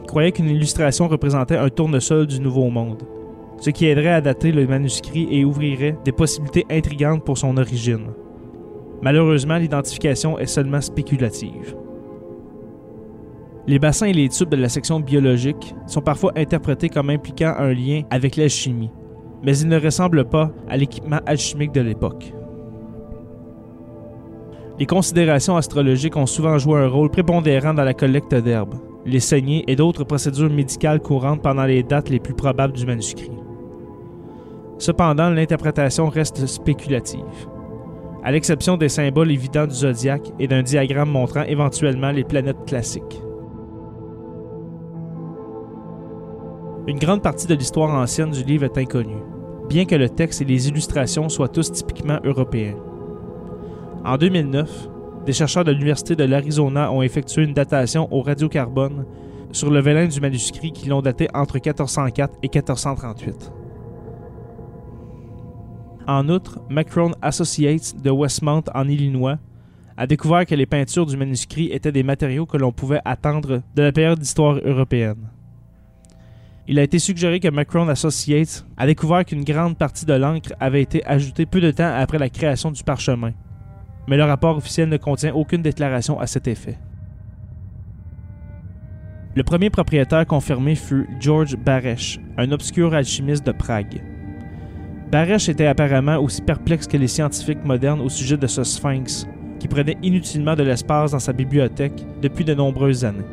croyait 0.08 0.32
qu'une 0.32 0.50
illustration 0.50 1.08
représentait 1.08 1.58
un 1.58 1.70
tournesol 1.70 2.26
du 2.26 2.40
Nouveau 2.40 2.70
Monde, 2.70 3.04
ce 3.60 3.70
qui 3.70 3.86
aiderait 3.88 4.10
à 4.10 4.22
dater 4.22 4.52
le 4.52 4.68
manuscrit 4.68 5.28
et 5.32 5.46
ouvrirait 5.46 5.98
des 6.06 6.12
possibilités 6.12 6.66
intrigantes 6.70 7.24
pour 7.24 7.38
son 7.38 7.58
origine. 7.58 8.08
Malheureusement, 9.02 9.58
l'identification 9.58 10.40
est 10.40 10.46
seulement 10.48 10.82
spéculative. 10.82 11.76
Les 13.68 13.80
bassins 13.80 14.08
et 14.08 14.14
les 14.14 14.30
tubes 14.30 14.50
de 14.50 14.56
la 14.56 14.70
section 14.70 15.00
biologique 15.00 15.76
sont 15.88 16.02
parfois 16.02 16.32
interprétés 16.36 16.90
comme 16.90 17.10
impliquant 17.10 17.54
un 17.58 17.74
lien 17.74 18.04
avec 18.10 18.38
l'alchimie, 18.38 18.92
mais 19.44 19.58
ils 19.58 19.68
ne 19.68 19.80
ressemblent 19.80 20.26
pas 20.26 20.52
à 20.70 20.78
l'équipement 20.78 21.20
alchimique 21.26 21.74
de 21.74 21.82
l'époque. 21.82 22.34
Les 24.80 24.86
considérations 24.86 25.58
astrologiques 25.58 26.16
ont 26.16 26.28
souvent 26.28 26.58
joué 26.60 26.80
un 26.80 26.88
rôle 26.88 27.10
prépondérant 27.10 27.74
dans 27.74 27.84
la 27.84 27.94
collecte 27.94 28.36
d'herbes, 28.36 28.76
les 29.06 29.20
saignées 29.20 29.64
et 29.68 29.76
d'autres 29.76 30.04
procédures 30.04 30.52
médicales 30.52 31.02
courantes 31.02 31.42
pendant 31.42 31.66
les 31.66 31.84
dates 31.84 32.10
les 32.10 32.20
plus 32.20 32.36
probables 32.36 32.74
du 32.74 32.86
manuscrit. 32.86 33.32
Cependant, 34.80 35.30
l'interprétation 35.30 36.08
reste 36.08 36.46
spéculative, 36.46 37.48
à 38.24 38.32
l'exception 38.32 38.78
des 38.78 38.90
symboles 38.90 39.32
évidents 39.32 39.66
du 39.66 39.74
zodiaque 39.74 40.32
et 40.40 40.48
d'un 40.48 40.62
diagramme 40.62 41.10
montrant 41.10 41.44
éventuellement 41.44 42.12
les 42.12 42.24
planètes 42.24 42.66
classiques. 42.66 43.22
Une 46.88 47.00
grande 47.00 47.22
partie 47.22 47.48
de 47.48 47.56
l'histoire 47.56 47.94
ancienne 47.94 48.32
du 48.32 48.44
livre 48.44 48.66
est 48.66 48.78
inconnue, 48.78 49.24
bien 49.68 49.86
que 49.86 49.96
le 49.96 50.10
texte 50.10 50.42
et 50.42 50.46
les 50.46 50.70
illustrations 50.70 51.28
soient 51.28 51.50
tous 51.50 51.72
typiquement 51.72 52.20
européens. 52.24 52.76
En 54.06 54.18
2009, 54.18 54.90
des 55.26 55.34
chercheurs 55.34 55.66
de 55.66 55.72
l'Université 55.72 56.16
de 56.16 56.24
l'Arizona 56.24 56.92
ont 56.92 57.02
effectué 57.02 57.44
une 57.44 57.54
datation 57.54 58.08
au 58.12 58.22
radiocarbone 58.22 59.06
sur 59.52 59.70
le 59.70 59.82
vélin 59.82 60.08
du 60.08 60.22
manuscrit 60.22 60.72
qui 60.72 60.88
l'ont 60.88 61.02
daté 61.02 61.28
entre 61.34 61.56
1404 61.56 62.36
et 62.44 62.48
1438. 62.48 63.57
En 66.08 66.30
outre, 66.30 66.62
Macron 66.70 67.12
Associates 67.22 68.02
de 68.02 68.10
Westmount 68.10 68.64
en 68.74 68.88
Illinois 68.88 69.38
a 69.98 70.08
découvert 70.08 70.46
que 70.46 70.56
les 70.56 70.66
peintures 70.66 71.06
du 71.06 71.18
manuscrit 71.18 71.70
étaient 71.72 71.92
des 71.92 72.04
matériaux 72.04 72.46
que 72.46 72.56
l'on 72.56 72.72
pouvait 72.72 73.02
attendre 73.04 73.62
de 73.76 73.82
la 73.82 73.92
période 73.92 74.20
d'histoire 74.20 74.58
européenne. 74.64 75.30
Il 76.70 76.80
a 76.80 76.84
été 76.84 76.98
suggéré 77.00 77.42
que 77.42 77.50
Macron 77.50 77.90
Associates 77.90 78.66
a 78.78 78.86
découvert 78.86 79.26
qu'une 79.26 79.44
grande 79.44 79.78
partie 79.78 80.06
de 80.06 80.14
l'encre 80.14 80.54
avait 80.62 80.82
été 80.82 81.06
ajoutée 81.06 81.46
peu 81.46 81.60
de 81.60 81.72
temps 81.72 81.94
après 81.94 82.20
la 82.20 82.30
création 82.30 82.72
du 82.72 82.84
parchemin, 82.84 83.34
mais 84.08 84.18
le 84.18 84.24
rapport 84.24 84.56
officiel 84.56 84.88
ne 84.88 84.98
contient 84.98 85.34
aucune 85.34 85.62
déclaration 85.62 86.20
à 86.20 86.28
cet 86.28 86.48
effet. 86.48 86.78
Le 89.36 89.44
premier 89.44 89.70
propriétaire 89.70 90.26
confirmé 90.26 90.76
fut 90.76 91.08
George 91.20 91.58
Baresch, 91.58 92.20
un 92.38 92.52
obscur 92.52 92.94
alchimiste 92.94 93.46
de 93.46 93.52
Prague. 93.52 94.02
Baresch 95.12 95.48
était 95.48 95.68
apparemment 95.68 96.18
aussi 96.18 96.42
perplexe 96.42 96.86
que 96.86 96.98
les 96.98 97.08
scientifiques 97.08 97.64
modernes 97.64 98.02
au 98.02 98.10
sujet 98.10 98.36
de 98.36 98.48
ce 98.48 98.64
sphinx, 98.64 99.26
qui 99.60 99.68
prenait 99.68 99.98
inutilement 100.04 100.56
de 100.56 100.64
l'espace 100.64 101.12
dans 101.12 101.20
sa 101.20 101.32
bibliothèque 101.32 102.06
depuis 102.22 102.44
de 102.44 102.54
nombreuses 102.54 103.06
années. 103.06 103.24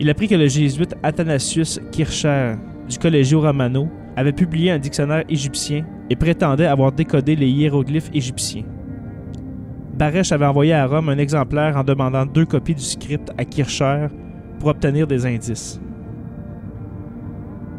Il 0.00 0.10
apprit 0.10 0.26
que 0.26 0.34
le 0.34 0.48
jésuite 0.48 0.96
Athanasius 1.04 1.80
Kircher 1.92 2.56
du 2.88 2.98
Collegio 2.98 3.40
Romano 3.40 3.88
avait 4.16 4.32
publié 4.32 4.72
un 4.72 4.78
dictionnaire 4.78 5.24
égyptien 5.28 5.84
et 6.10 6.16
prétendait 6.16 6.66
avoir 6.66 6.90
décodé 6.90 7.36
les 7.36 7.48
hiéroglyphes 7.48 8.10
égyptiens. 8.12 8.64
Baresch 9.96 10.32
avait 10.32 10.46
envoyé 10.46 10.72
à 10.72 10.86
Rome 10.86 11.08
un 11.08 11.18
exemplaire 11.18 11.76
en 11.76 11.84
demandant 11.84 12.26
deux 12.26 12.44
copies 12.44 12.74
du 12.74 12.82
script 12.82 13.30
à 13.38 13.44
Kircher 13.44 14.08
pour 14.58 14.70
obtenir 14.70 15.06
des 15.06 15.24
indices. 15.24 15.80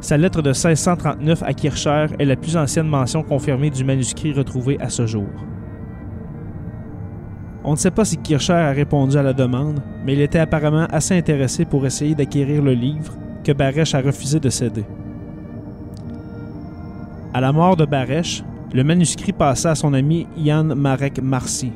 Sa 0.05 0.17
lettre 0.17 0.43
de 0.43 0.49
1639 0.49 1.41
à 1.41 1.51
Kircher 1.55 2.05
est 2.19 2.25
la 2.25 2.35
plus 2.35 2.55
ancienne 2.55 2.87
mention 2.87 3.23
confirmée 3.23 3.71
du 3.71 3.83
manuscrit 3.83 4.33
retrouvé 4.33 4.77
à 4.79 4.89
ce 4.89 5.07
jour. 5.07 5.25
On 7.63 7.71
ne 7.71 7.75
sait 7.75 7.89
pas 7.89 8.05
si 8.05 8.17
Kircher 8.17 8.53
a 8.53 8.69
répondu 8.69 9.17
à 9.17 9.23
la 9.23 9.33
demande, 9.33 9.81
mais 10.05 10.13
il 10.13 10.21
était 10.21 10.37
apparemment 10.37 10.85
assez 10.91 11.17
intéressé 11.17 11.65
pour 11.65 11.87
essayer 11.87 12.13
d'acquérir 12.13 12.61
le 12.61 12.73
livre 12.73 13.15
que 13.43 13.51
Baresch 13.51 13.95
a 13.95 14.01
refusé 14.01 14.39
de 14.39 14.49
céder. 14.49 14.85
À 17.33 17.41
la 17.41 17.51
mort 17.51 17.75
de 17.75 17.85
Baresch, 17.85 18.43
le 18.75 18.83
manuscrit 18.83 19.33
passa 19.33 19.71
à 19.71 19.75
son 19.75 19.95
ami 19.95 20.27
Jan 20.37 20.65
Marek 20.65 21.19
Marcy, 21.19 21.71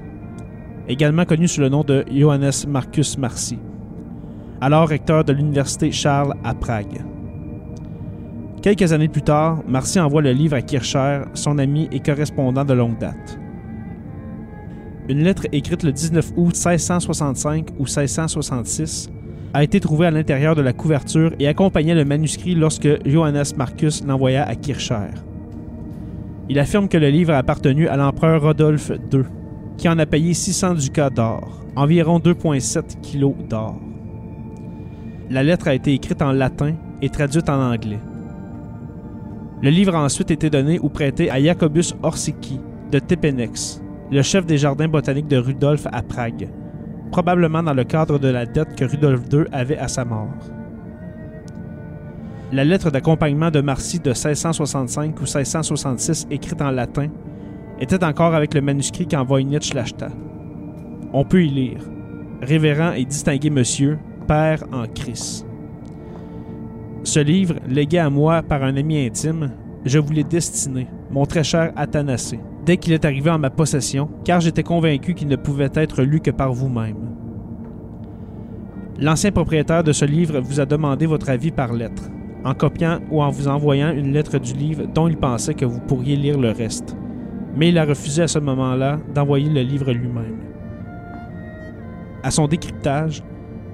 également 0.88 1.26
connu 1.26 1.48
sous 1.48 1.62
le 1.62 1.70
nom 1.70 1.84
de 1.84 2.06
Johannes 2.14 2.52
Marcus 2.68 3.18
Marcy, 3.18 3.58
alors 4.62 4.88
recteur 4.88 5.24
de 5.24 5.34
l'université 5.34 5.92
Charles 5.92 6.36
à 6.44 6.54
Prague. 6.54 7.09
Quelques 8.62 8.92
années 8.92 9.08
plus 9.08 9.22
tard, 9.22 9.64
Marcy 9.68 10.02
envoie 10.02 10.22
le 10.22 10.34
livre 10.34 10.56
à 10.56 10.62
Kircher, 10.62 11.22
son 11.34 11.58
ami 11.60 11.88
et 11.94 12.02
correspondant 12.02 12.66
de 12.66 12.74
longue 12.74 12.98
date. 12.98 13.40
Une 15.08 15.24
lettre 15.24 15.48
écrite 15.54 15.84
le 15.84 15.94
19 15.94 16.34
août 16.36 16.54
1665 16.54 17.70
ou 17.80 17.84
1666 17.84 19.10
a 19.54 19.64
été 19.64 19.80
trouvée 19.80 20.08
à 20.08 20.12
l'intérieur 20.12 20.56
de 20.56 20.62
la 20.62 20.74
couverture 20.74 21.32
et 21.40 21.48
accompagnait 21.48 21.96
le 21.96 22.04
manuscrit 22.04 22.54
lorsque 22.54 22.90
Johannes 23.08 23.44
Marcus 23.56 24.04
l'envoya 24.06 24.44
à 24.46 24.56
Kircher. 24.56 25.08
Il 26.50 26.60
affirme 26.60 26.90
que 26.90 26.98
le 26.98 27.10
livre 27.10 27.32
a 27.34 27.38
appartenu 27.38 27.88
à 27.88 27.96
l'empereur 27.96 28.42
Rodolphe 28.42 28.92
II, 29.12 29.22
qui 29.78 29.88
en 29.88 29.98
a 30.00 30.06
payé 30.06 30.34
600 30.34 30.74
ducats 30.74 31.10
d'or, 31.10 31.66
environ 31.78 32.20
2,7 32.20 33.00
kg 33.02 33.48
d'or. 33.48 33.80
La 35.30 35.44
lettre 35.44 35.70
a 35.70 35.74
été 35.74 35.94
écrite 35.94 36.22
en 36.22 36.34
latin 36.34 36.74
et 37.02 37.10
traduite 37.10 37.50
en 37.50 37.72
anglais. 37.72 38.00
Le 39.62 39.70
livre 39.70 39.94
a 39.96 40.04
ensuite 40.04 40.32
été 40.32 40.50
donné 40.50 40.80
ou 40.80 40.88
prêté 40.88 41.30
à 41.30 41.42
Jacobus 41.42 41.94
Orsicki 42.02 42.62
de 42.92 43.00
Tepenex, 43.00 43.82
le 44.10 44.22
chef 44.22 44.46
des 44.46 44.58
jardins 44.58 44.88
botaniques 44.88 45.28
de 45.28 45.38
Rudolf 45.38 45.86
à 45.92 46.02
Prague, 46.02 46.50
probablement 47.12 47.62
dans 47.62 47.74
le 47.74 47.84
cadre 47.84 48.20
de 48.20 48.30
la 48.30 48.46
dette 48.46 48.76
que 48.76 48.86
Rudolf 48.86 49.22
II 49.32 49.44
avait 49.52 49.78
à 49.78 49.90
sa 49.90 50.06
mort. 50.06 50.34
La 52.54 52.64
lettre 52.64 52.90
d'accompagnement 52.90 53.52
de 53.52 53.60
Marcy 53.60 54.00
de 54.00 54.10
1665 54.10 55.20
ou 55.20 55.24
1666 55.24 56.28
écrite 56.32 56.62
en 56.62 56.72
latin 56.72 57.10
était 57.82 58.04
encore 58.04 58.34
avec 58.34 58.54
le 58.54 58.62
manuscrit 58.62 59.08
quand 59.08 59.24
Voynich 59.26 59.74
l'acheta. 59.74 60.10
On 61.12 61.26
peut 61.26 61.44
y 61.44 61.50
lire 61.50 61.82
Révérend 62.42 62.94
et 62.94 63.04
distingué 63.04 63.50
monsieur, 63.50 64.00
Père 64.26 64.64
en 64.72 64.86
Christ. 64.88 65.49
Ce 67.04 67.20
livre, 67.20 67.56
légué 67.68 68.00
à 68.00 68.10
moi 68.10 68.42
par 68.42 68.64
un 68.64 68.76
ami 68.76 69.06
intime, 69.06 69.52
je 69.86 70.00
vous 70.00 70.12
l'ai 70.12 70.24
destiné, 70.24 70.88
mon 71.10 71.26
très 71.26 71.44
cher 71.44 71.72
Athanasé, 71.76 72.40
dès 72.66 72.78
qu'il 72.78 72.94
est 72.94 73.06
arrivé 73.06 73.30
en 73.30 73.40
ma 73.40 73.50
possession, 73.50 74.10
car 74.26 74.42
j'étais 74.42 74.64
convaincu 74.64 75.14
qu'il 75.14 75.28
ne 75.28 75.36
pouvait 75.36 75.72
être 75.74 76.04
lu 76.04 76.20
que 76.20 76.32
par 76.32 76.54
vous-même. 76.54 77.16
L'ancien 79.00 79.32
propriétaire 79.32 79.84
de 79.84 79.94
ce 79.94 80.06
livre 80.06 80.40
vous 80.40 80.60
a 80.60 80.66
demandé 80.66 81.06
votre 81.06 81.30
avis 81.30 81.52
par 81.52 81.74
lettre, 81.74 82.04
en 82.44 82.54
copiant 82.54 83.00
ou 83.10 83.22
en 83.22 83.30
vous 83.30 83.48
envoyant 83.48 83.92
une 83.92 84.12
lettre 84.12 84.38
du 84.38 84.54
livre 84.54 84.86
dont 84.94 85.08
il 85.08 85.18
pensait 85.18 85.54
que 85.54 85.66
vous 85.66 85.80
pourriez 85.80 86.16
lire 86.16 86.38
le 86.38 86.52
reste 86.52 86.98
mais 87.56 87.70
il 87.70 87.78
a 87.78 87.86
refusé 87.86 88.24
à 88.24 88.28
ce 88.28 88.40
moment-là 88.40 89.00
d'envoyer 89.14 89.50
le 89.50 89.62
livre 89.62 89.92
lui-même. 89.92 90.40
À 92.24 92.32
son 92.32 92.48
décryptage, 92.48 93.24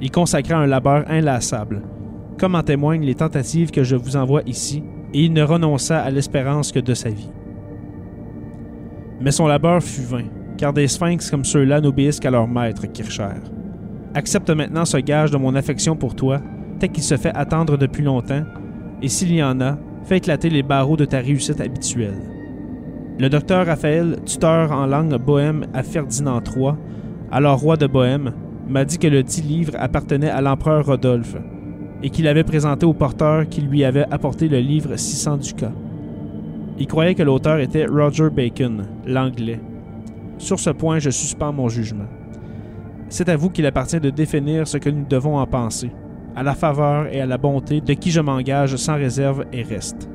il 0.01 0.11
consacra 0.11 0.57
un 0.57 0.67
labeur 0.67 1.03
inlassable, 1.07 1.81
comme 2.37 2.55
en 2.55 2.63
témoignent 2.63 3.05
les 3.05 3.15
tentatives 3.15 3.71
que 3.71 3.83
je 3.83 3.95
vous 3.95 4.15
envoie 4.15 4.41
ici, 4.45 4.83
et 5.13 5.23
il 5.23 5.33
ne 5.33 5.43
renonça 5.43 5.99
à 5.99 6.11
l'espérance 6.11 6.71
que 6.71 6.79
de 6.79 6.93
sa 6.93 7.09
vie. 7.09 7.29
Mais 9.21 9.31
son 9.31 9.47
labeur 9.47 9.81
fut 9.81 10.01
vain, 10.01 10.25
car 10.57 10.73
des 10.73 10.87
sphinx 10.87 11.29
comme 11.29 11.45
ceux-là 11.45 11.81
n'obéissent 11.81 12.19
qu'à 12.19 12.31
leur 12.31 12.47
maître, 12.47 12.85
Kircher. 12.87 13.39
Accepte 14.13 14.49
maintenant 14.49 14.85
ce 14.85 14.97
gage 14.97 15.31
de 15.31 15.37
mon 15.37 15.55
affection 15.55 15.95
pour 15.95 16.15
toi, 16.15 16.41
tel 16.79 16.91
qu'il 16.91 17.03
se 17.03 17.17
fait 17.17 17.35
attendre 17.35 17.77
depuis 17.77 18.03
longtemps, 18.03 18.43
et 19.01 19.07
s'il 19.07 19.33
y 19.33 19.43
en 19.43 19.61
a, 19.61 19.77
fais 20.03 20.17
éclater 20.17 20.49
les 20.49 20.63
barreaux 20.63 20.97
de 20.97 21.05
ta 21.05 21.19
réussite 21.19 21.61
habituelle. 21.61 22.21
Le 23.17 23.29
docteur 23.29 23.65
Raphaël, 23.65 24.17
tuteur 24.25 24.71
en 24.73 24.85
langue 24.85 25.15
bohème 25.15 25.67
à 25.73 25.83
Ferdinand 25.83 26.41
III, 26.41 26.73
alors 27.31 27.59
roi 27.59 27.77
de 27.77 27.87
Bohême, 27.87 28.33
m'a 28.67 28.83
dit 28.83 28.97
que 28.97 29.07
le 29.07 29.23
dit 29.23 29.41
livre 29.41 29.73
appartenait 29.79 30.29
à 30.29 30.41
l'empereur 30.41 30.85
Rodolphe 30.85 31.37
et 32.03 32.09
qu'il 32.09 32.27
avait 32.27 32.43
présenté 32.43 32.85
au 32.85 32.93
porteur 32.93 33.47
qui 33.47 33.61
lui 33.61 33.83
avait 33.83 34.05
apporté 34.11 34.47
le 34.47 34.59
livre 34.59 34.95
600 34.95 35.37
ducats. 35.37 35.73
Il 36.77 36.87
croyait 36.87 37.15
que 37.15 37.23
l'auteur 37.23 37.59
était 37.59 37.85
Roger 37.85 38.29
Bacon, 38.29 38.85
l'anglais. 39.05 39.61
Sur 40.37 40.59
ce 40.59 40.69
point, 40.69 40.99
je 40.99 41.09
suspends 41.09 41.53
mon 41.53 41.69
jugement. 41.69 42.07
C'est 43.07 43.29
à 43.29 43.37
vous 43.37 43.49
qu'il 43.49 43.65
appartient 43.65 43.99
de 43.99 44.09
définir 44.09 44.67
ce 44.67 44.77
que 44.77 44.89
nous 44.89 45.05
devons 45.05 45.37
en 45.37 45.47
penser, 45.47 45.91
à 46.35 46.43
la 46.43 46.53
faveur 46.53 47.07
et 47.13 47.21
à 47.21 47.25
la 47.25 47.37
bonté 47.37 47.79
de 47.79 47.93
qui 47.93 48.11
je 48.11 48.19
m'engage 48.19 48.75
sans 48.75 48.95
réserve 48.95 49.45
et 49.53 49.63
reste. 49.63 50.09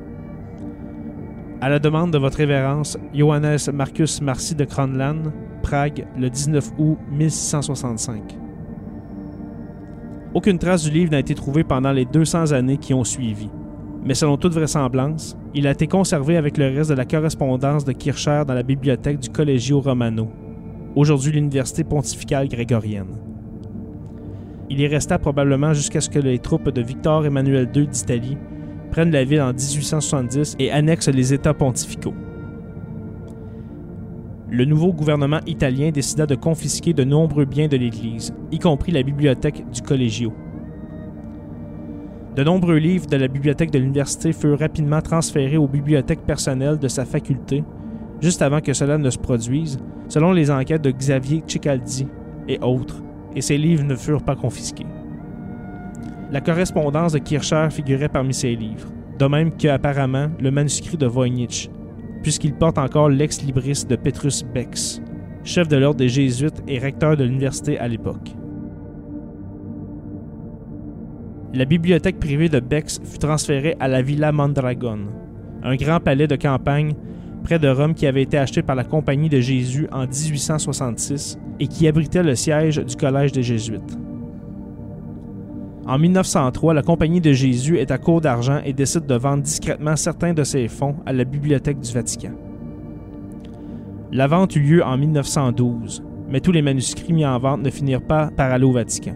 À 1.61 1.69
la 1.69 1.79
demande 1.79 2.11
de 2.11 2.17
votre 2.17 2.37
révérence, 2.37 2.97
Johannes 3.13 3.57
Marcus 3.73 4.21
Marcy 4.21 4.55
de 4.55 4.65
Kronland, 4.65 5.31
Prague, 5.61 6.05
le 6.17 6.29
19 6.29 6.71
août 6.77 6.97
1665. 7.11 8.40
Aucune 10.33 10.57
trace 10.57 10.83
du 10.85 10.91
livre 10.91 11.11
n'a 11.11 11.19
été 11.19 11.35
trouvée 11.35 11.65
pendant 11.65 11.91
les 11.91 12.05
200 12.05 12.53
années 12.53 12.77
qui 12.77 12.93
ont 12.93 13.03
suivi, 13.03 13.49
mais 14.05 14.13
selon 14.13 14.37
toute 14.37 14.53
vraisemblance, 14.53 15.35
il 15.53 15.67
a 15.67 15.71
été 15.71 15.87
conservé 15.87 16.37
avec 16.37 16.57
le 16.57 16.67
reste 16.67 16.89
de 16.89 16.95
la 16.95 17.03
correspondance 17.03 17.83
de 17.83 17.91
Kircher 17.91 18.43
dans 18.47 18.53
la 18.53 18.63
bibliothèque 18.63 19.19
du 19.19 19.29
Collegio 19.29 19.81
Romano, 19.81 20.29
aujourd'hui 20.95 21.33
l'Université 21.33 21.83
pontificale 21.83 22.47
grégorienne. 22.47 23.17
Il 24.69 24.79
y 24.79 24.87
resta 24.87 25.19
probablement 25.19 25.73
jusqu'à 25.73 25.99
ce 25.99 26.09
que 26.09 26.19
les 26.19 26.39
troupes 26.39 26.69
de 26.69 26.81
Victor 26.81 27.25
Emmanuel 27.25 27.69
II 27.75 27.87
d'Italie 27.87 28.37
prennent 28.89 29.11
la 29.11 29.25
ville 29.25 29.41
en 29.41 29.51
1870 29.51 30.55
et 30.59 30.71
annexent 30.71 31.09
les 31.09 31.33
États 31.33 31.53
pontificaux 31.53 32.13
le 34.51 34.65
nouveau 34.65 34.91
gouvernement 34.91 35.39
italien 35.47 35.91
décida 35.91 36.25
de 36.25 36.35
confisquer 36.35 36.91
de 36.91 37.05
nombreux 37.05 37.45
biens 37.45 37.69
de 37.69 37.77
l'Église, 37.77 38.33
y 38.51 38.59
compris 38.59 38.91
la 38.91 39.01
bibliothèque 39.01 39.63
du 39.71 39.81
Collegio. 39.81 40.33
De 42.35 42.43
nombreux 42.43 42.75
livres 42.75 43.07
de 43.07 43.15
la 43.15 43.29
bibliothèque 43.29 43.71
de 43.71 43.79
l'université 43.79 44.33
furent 44.33 44.59
rapidement 44.59 45.01
transférés 45.01 45.55
aux 45.55 45.69
bibliothèques 45.69 46.25
personnelles 46.25 46.79
de 46.79 46.89
sa 46.89 47.05
faculté, 47.05 47.63
juste 48.19 48.41
avant 48.41 48.59
que 48.59 48.73
cela 48.73 48.97
ne 48.97 49.09
se 49.09 49.17
produise, 49.17 49.79
selon 50.09 50.33
les 50.33 50.51
enquêtes 50.51 50.83
de 50.83 50.91
Xavier 50.91 51.43
Cicaldi 51.47 52.07
et 52.49 52.59
autres, 52.59 53.01
et 53.33 53.41
ces 53.41 53.57
livres 53.57 53.85
ne 53.85 53.95
furent 53.95 54.23
pas 54.23 54.35
confisqués. 54.35 54.85
La 56.29 56.41
correspondance 56.41 57.13
de 57.13 57.19
Kircher 57.19 57.69
figurait 57.71 58.09
parmi 58.09 58.33
ces 58.33 58.55
livres, 58.55 58.89
de 59.17 59.25
même 59.27 59.55
que 59.55 59.69
apparemment 59.69 60.27
le 60.39 60.51
manuscrit 60.51 60.97
de 60.97 61.05
Voynich, 61.05 61.69
puisqu'il 62.23 62.53
porte 62.53 62.77
encore 62.77 63.09
l'ex-libris 63.09 63.85
de 63.87 63.95
Petrus 63.95 64.43
Bex, 64.43 65.01
chef 65.43 65.67
de 65.67 65.77
l'ordre 65.77 65.99
des 65.99 66.09
Jésuites 66.09 66.61
et 66.67 66.79
recteur 66.79 67.17
de 67.17 67.23
l'université 67.23 67.77
à 67.79 67.87
l'époque. 67.87 68.35
La 71.53 71.65
bibliothèque 71.65 72.19
privée 72.19 72.47
de 72.47 72.59
Bex 72.59 73.01
fut 73.03 73.19
transférée 73.19 73.75
à 73.79 73.87
la 73.87 74.01
Villa 74.01 74.31
Mondragon, 74.31 74.99
un 75.63 75.75
grand 75.75 75.99
palais 75.99 76.27
de 76.27 76.35
campagne 76.35 76.93
près 77.43 77.59
de 77.59 77.67
Rome 77.67 77.93
qui 77.93 78.07
avait 78.07 78.21
été 78.21 78.37
acheté 78.37 78.61
par 78.61 78.75
la 78.75 78.83
Compagnie 78.83 79.29
de 79.29 79.39
Jésus 79.39 79.87
en 79.91 80.07
1866 80.07 81.37
et 81.59 81.67
qui 81.67 81.87
abritait 81.87 82.23
le 82.23 82.35
siège 82.35 82.77
du 82.77 82.95
Collège 82.95 83.31
des 83.31 83.43
Jésuites. 83.43 83.97
En 85.87 85.97
1903, 85.97 86.75
la 86.75 86.83
Compagnie 86.83 87.21
de 87.21 87.33
Jésus 87.33 87.79
est 87.79 87.89
à 87.89 87.97
court 87.97 88.21
d'argent 88.21 88.59
et 88.63 88.71
décide 88.71 89.07
de 89.07 89.15
vendre 89.15 89.41
discrètement 89.41 89.95
certains 89.95 90.33
de 90.33 90.43
ses 90.43 90.67
fonds 90.67 90.95
à 91.05 91.13
la 91.13 91.23
Bibliothèque 91.23 91.79
du 91.79 91.91
Vatican. 91.91 92.33
La 94.11 94.27
vente 94.27 94.55
eut 94.55 94.61
lieu 94.61 94.83
en 94.83 94.97
1912, 94.97 96.03
mais 96.29 96.39
tous 96.39 96.51
les 96.51 96.61
manuscrits 96.61 97.13
mis 97.13 97.25
en 97.25 97.39
vente 97.39 97.63
ne 97.63 97.69
finirent 97.71 98.05
pas 98.05 98.29
par 98.29 98.51
aller 98.51 98.65
au 98.65 98.71
Vatican. 98.71 99.15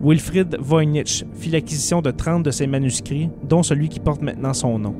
Wilfrid 0.00 0.56
Voynich 0.60 1.24
fit 1.34 1.50
l'acquisition 1.50 2.00
de 2.00 2.12
30 2.12 2.44
de 2.44 2.52
ces 2.52 2.68
manuscrits, 2.68 3.30
dont 3.42 3.64
celui 3.64 3.88
qui 3.88 3.98
porte 3.98 4.22
maintenant 4.22 4.52
son 4.52 4.78
nom. 4.78 4.94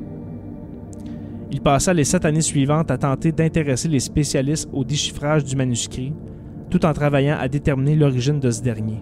Il 1.51 1.61
passa 1.61 1.93
les 1.93 2.03
sept 2.03 2.25
années 2.25 2.41
suivantes 2.41 2.91
à 2.91 2.97
tenter 2.97 3.31
d'intéresser 3.31 3.87
les 3.87 4.01
spécialistes 4.01 4.69
au 4.73 4.83
déchiffrage 4.83 5.45
du 5.45 5.55
manuscrit, 5.55 6.13
tout 6.69 6.85
en 6.85 6.91
travaillant 6.91 7.37
à 7.39 7.47
déterminer 7.47 7.95
l'origine 7.95 8.41
de 8.41 8.51
ce 8.51 8.61
dernier. 8.61 9.01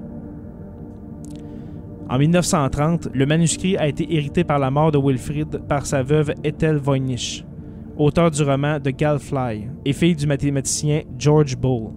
En 2.09 2.17
1930, 2.17 3.09
le 3.13 3.25
manuscrit 3.25 3.75
a 3.75 3.85
été 3.85 4.15
hérité 4.15 4.45
par 4.45 4.59
la 4.59 4.71
mort 4.71 4.93
de 4.93 4.97
Wilfrid 4.97 5.61
par 5.67 5.85
sa 5.85 6.03
veuve 6.03 6.33
Ethel 6.45 6.77
Voynich, 6.77 7.43
auteur 7.97 8.31
du 8.31 8.43
roman 8.43 8.79
The 8.79 8.95
Galfly 8.95 9.67
et 9.83 9.91
fille 9.91 10.15
du 10.15 10.25
mathématicien 10.25 11.01
George 11.17 11.57
Bull. 11.57 11.91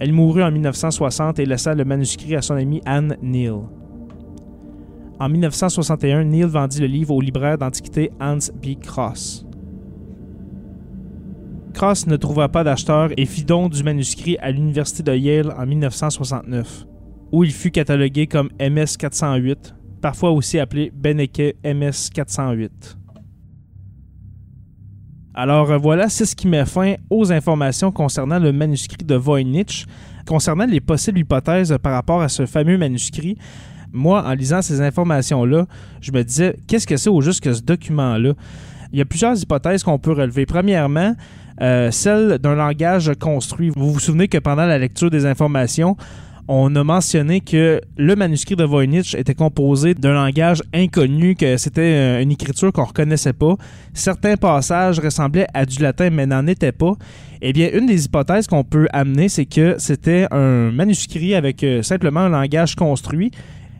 Elle 0.00 0.14
mourut 0.14 0.42
en 0.42 0.50
1960 0.50 1.38
et 1.38 1.44
laissa 1.44 1.74
le 1.74 1.84
manuscrit 1.84 2.36
à 2.36 2.42
son 2.42 2.54
amie 2.54 2.80
Anne 2.86 3.18
Neal. 3.20 3.64
En 5.20 5.28
1961, 5.28 6.24
Neal 6.24 6.48
vendit 6.48 6.80
le 6.80 6.86
livre 6.86 7.14
au 7.14 7.20
libraire 7.20 7.58
d'antiquité 7.58 8.10
Hans 8.18 8.38
B. 8.62 8.80
Cross. 8.80 9.46
Cross 11.74 12.06
ne 12.06 12.16
trouva 12.16 12.48
pas 12.48 12.64
d'acheteur 12.64 13.10
et 13.18 13.26
fit 13.26 13.44
don 13.44 13.68
du 13.68 13.82
manuscrit 13.82 14.38
à 14.38 14.50
l'université 14.50 15.02
de 15.02 15.14
Yale 15.14 15.54
en 15.58 15.66
1969 15.66 16.86
où 17.32 17.44
il 17.44 17.52
fut 17.52 17.70
catalogué 17.70 18.26
comme 18.26 18.48
MS-408, 18.58 19.74
parfois 20.00 20.30
aussi 20.30 20.58
appelé 20.58 20.92
Beneke 20.94 21.56
MS-408. 21.64 22.96
Alors 25.34 25.70
euh, 25.70 25.76
voilà, 25.76 26.08
c'est 26.08 26.24
ce 26.24 26.34
qui 26.34 26.48
met 26.48 26.64
fin 26.64 26.94
aux 27.10 27.30
informations 27.30 27.92
concernant 27.92 28.38
le 28.38 28.52
manuscrit 28.52 29.04
de 29.04 29.14
Voynich. 29.14 29.86
Concernant 30.26 30.66
les 30.66 30.80
possibles 30.80 31.20
hypothèses 31.20 31.76
par 31.82 31.92
rapport 31.92 32.20
à 32.20 32.28
ce 32.28 32.46
fameux 32.46 32.78
manuscrit, 32.78 33.36
moi, 33.92 34.24
en 34.26 34.32
lisant 34.32 34.62
ces 34.62 34.80
informations-là, 34.80 35.66
je 36.00 36.10
me 36.10 36.24
disais, 36.24 36.56
qu'est-ce 36.66 36.86
que 36.86 36.96
c'est 36.96 37.10
au 37.10 37.20
juste 37.20 37.42
que 37.42 37.52
ce 37.52 37.62
document-là? 37.62 38.32
Il 38.92 38.98
y 38.98 39.02
a 39.02 39.04
plusieurs 39.04 39.40
hypothèses 39.40 39.82
qu'on 39.82 39.98
peut 39.98 40.12
relever. 40.12 40.46
Premièrement, 40.46 41.14
euh, 41.60 41.90
celle 41.90 42.38
d'un 42.38 42.54
langage 42.54 43.12
construit. 43.20 43.70
Vous 43.70 43.92
vous 43.92 44.00
souvenez 44.00 44.28
que 44.28 44.38
pendant 44.38 44.66
la 44.66 44.78
lecture 44.78 45.10
des 45.10 45.26
informations, 45.26 45.96
on 46.48 46.74
a 46.76 46.84
mentionné 46.84 47.40
que 47.40 47.80
le 47.96 48.16
manuscrit 48.16 48.56
de 48.56 48.64
Voynich 48.64 49.14
était 49.14 49.34
composé 49.34 49.94
d'un 49.94 50.12
langage 50.12 50.62
inconnu, 50.72 51.34
que 51.34 51.56
c'était 51.56 51.80
euh, 51.82 52.22
une 52.22 52.30
écriture 52.30 52.72
qu'on 52.72 52.84
reconnaissait 52.84 53.32
pas. 53.32 53.56
Certains 53.94 54.36
passages 54.36 55.00
ressemblaient 55.00 55.48
à 55.54 55.66
du 55.66 55.82
latin, 55.82 56.10
mais 56.10 56.26
n'en 56.26 56.46
étaient 56.46 56.72
pas. 56.72 56.94
Eh 57.42 57.52
bien, 57.52 57.68
une 57.72 57.86
des 57.86 58.04
hypothèses 58.04 58.46
qu'on 58.46 58.64
peut 58.64 58.86
amener, 58.92 59.28
c'est 59.28 59.44
que 59.44 59.74
c'était 59.78 60.26
un 60.30 60.70
manuscrit 60.70 61.34
avec 61.34 61.62
euh, 61.64 61.82
simplement 61.82 62.20
un 62.20 62.28
langage 62.28 62.76
construit. 62.76 63.32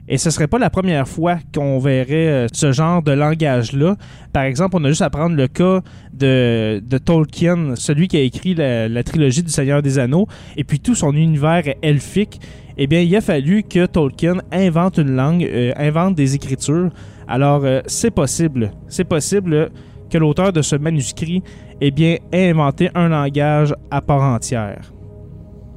Et 0.09 0.19
ce 0.19 0.31
serait 0.31 0.47
pas 0.47 0.59
la 0.59 0.71
première 0.71 1.09
fois 1.09 1.39
qu'on 1.53 1.79
verrait 1.79 2.29
euh, 2.29 2.47
ce 2.53 2.71
genre 2.71 3.03
de 3.03 3.11
langage-là. 3.11 3.97
Par 4.33 4.45
exemple, 4.45 4.77
on 4.79 4.85
a 4.85 4.89
juste 4.89 5.03
à 5.03 5.11
prendre 5.11 5.35
le 5.35 5.49
cas 5.49 5.81
de, 6.13 6.81
Tolkien, 7.05 7.75
celui 7.75 8.07
qui 8.07 8.17
a 8.17 8.21
écrit 8.21 8.55
la, 8.55 9.03
trilogie 9.03 9.43
du 9.43 9.51
Seigneur 9.51 9.83
des 9.83 9.99
Anneaux, 9.99 10.27
et 10.57 10.65
puis 10.65 10.79
tout 10.79 10.95
son 10.95 11.13
univers 11.13 11.65
elfique. 11.83 12.41
Eh 12.79 12.87
bien, 12.87 13.01
il 13.01 13.17
a 13.17 13.21
fallu 13.21 13.63
que 13.65 13.87
Tolkien 13.87 14.37
invente 14.53 14.99
une 14.99 15.17
langue, 15.17 15.45
euh, 15.45 15.73
invente 15.77 16.15
des 16.15 16.35
écritures. 16.35 16.91
Alors, 17.27 17.65
euh, 17.65 17.81
c'est 17.87 18.13
possible. 18.13 18.71
C'est 18.89 19.05
possible 19.05 19.71
que 20.09 20.19
l'auteur 20.19 20.53
de 20.53 20.63
ce 20.63 20.77
manuscrit 20.77 21.43
eh 21.81 21.91
bien, 21.91 22.19
ait 22.31 22.51
inventé 22.51 22.91
un 22.95 23.09
langage 23.09 23.75
à 23.91 24.01
part 24.01 24.23
entière. 24.23 24.93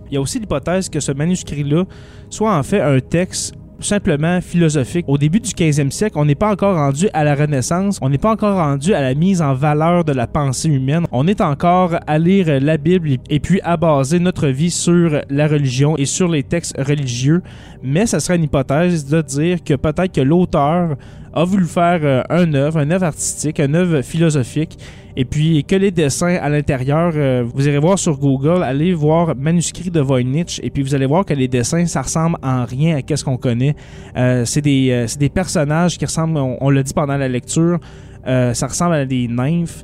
Il 0.09 0.15
y 0.15 0.17
a 0.17 0.21
aussi 0.21 0.39
l'hypothèse 0.39 0.89
que 0.89 0.99
ce 0.99 1.11
manuscrit-là 1.11 1.85
soit 2.29 2.55
en 2.55 2.63
fait 2.63 2.81
un 2.81 2.99
texte 2.99 3.53
simplement 3.81 4.41
philosophique. 4.41 5.05
Au 5.07 5.17
début 5.17 5.39
du 5.39 5.49
15e 5.49 5.91
siècle, 5.91 6.17
on 6.17 6.25
n'est 6.25 6.35
pas 6.35 6.51
encore 6.51 6.75
rendu 6.75 7.09
à 7.13 7.23
la 7.23 7.35
Renaissance, 7.35 7.99
on 8.01 8.09
n'est 8.09 8.17
pas 8.17 8.31
encore 8.31 8.57
rendu 8.57 8.93
à 8.93 9.01
la 9.01 9.13
mise 9.13 9.41
en 9.41 9.53
valeur 9.53 10.03
de 10.03 10.13
la 10.13 10.27
pensée 10.27 10.69
humaine. 10.69 11.05
On 11.11 11.27
est 11.27 11.41
encore 11.41 11.95
à 12.05 12.17
lire 12.17 12.59
la 12.61 12.77
Bible 12.77 13.17
et 13.29 13.39
puis 13.39 13.59
à 13.63 13.77
baser 13.77 14.19
notre 14.19 14.47
vie 14.47 14.71
sur 14.71 15.21
la 15.29 15.47
religion 15.47 15.97
et 15.97 16.05
sur 16.05 16.27
les 16.27 16.43
textes 16.43 16.75
religieux. 16.77 17.41
Mais 17.83 18.05
ça 18.05 18.19
serait 18.19 18.35
une 18.35 18.43
hypothèse 18.43 19.05
de 19.05 19.21
dire 19.21 19.63
que 19.63 19.75
peut-être 19.75 20.13
que 20.13 20.21
l'auteur 20.21 20.95
a 21.33 21.43
voulu 21.43 21.65
faire 21.65 21.99
euh, 22.03 22.23
un 22.29 22.53
œuvre, 22.53 22.79
un 22.79 22.91
œuvre 22.91 23.05
artistique, 23.05 23.59
un 23.59 23.73
œuvre 23.73 24.01
philosophique, 24.01 24.77
et 25.15 25.25
puis 25.25 25.63
que 25.63 25.75
les 25.75 25.91
dessins 25.91 26.37
à 26.41 26.49
l'intérieur, 26.49 27.11
euh, 27.15 27.43
vous 27.53 27.67
irez 27.67 27.77
voir 27.77 27.99
sur 27.99 28.17
Google, 28.17 28.63
allez 28.63 28.93
voir 28.93 29.35
manuscrit 29.35 29.91
de 29.91 29.99
Voynich, 29.99 30.59
et 30.63 30.69
puis 30.69 30.83
vous 30.83 30.95
allez 30.95 31.05
voir 31.05 31.25
que 31.25 31.33
les 31.33 31.47
dessins, 31.47 31.85
ça 31.85 32.01
ressemble 32.01 32.37
en 32.41 32.65
rien 32.65 32.97
à 32.97 33.15
ce 33.15 33.23
qu'on 33.23 33.37
connaît. 33.37 33.75
Euh, 34.15 34.45
c'est 34.45 34.61
des, 34.61 35.05
des, 35.19 35.29
personnages 35.29 35.97
qui 35.97 36.05
ressemblent, 36.05 36.37
on, 36.37 36.69
l'a 36.69 36.83
dit 36.83 36.93
pendant 36.93 37.17
la 37.17 37.27
lecture, 37.27 37.79
ça 38.25 38.67
ressemble 38.67 38.95
à 38.95 39.05
des 39.05 39.27
nymphes. 39.27 39.83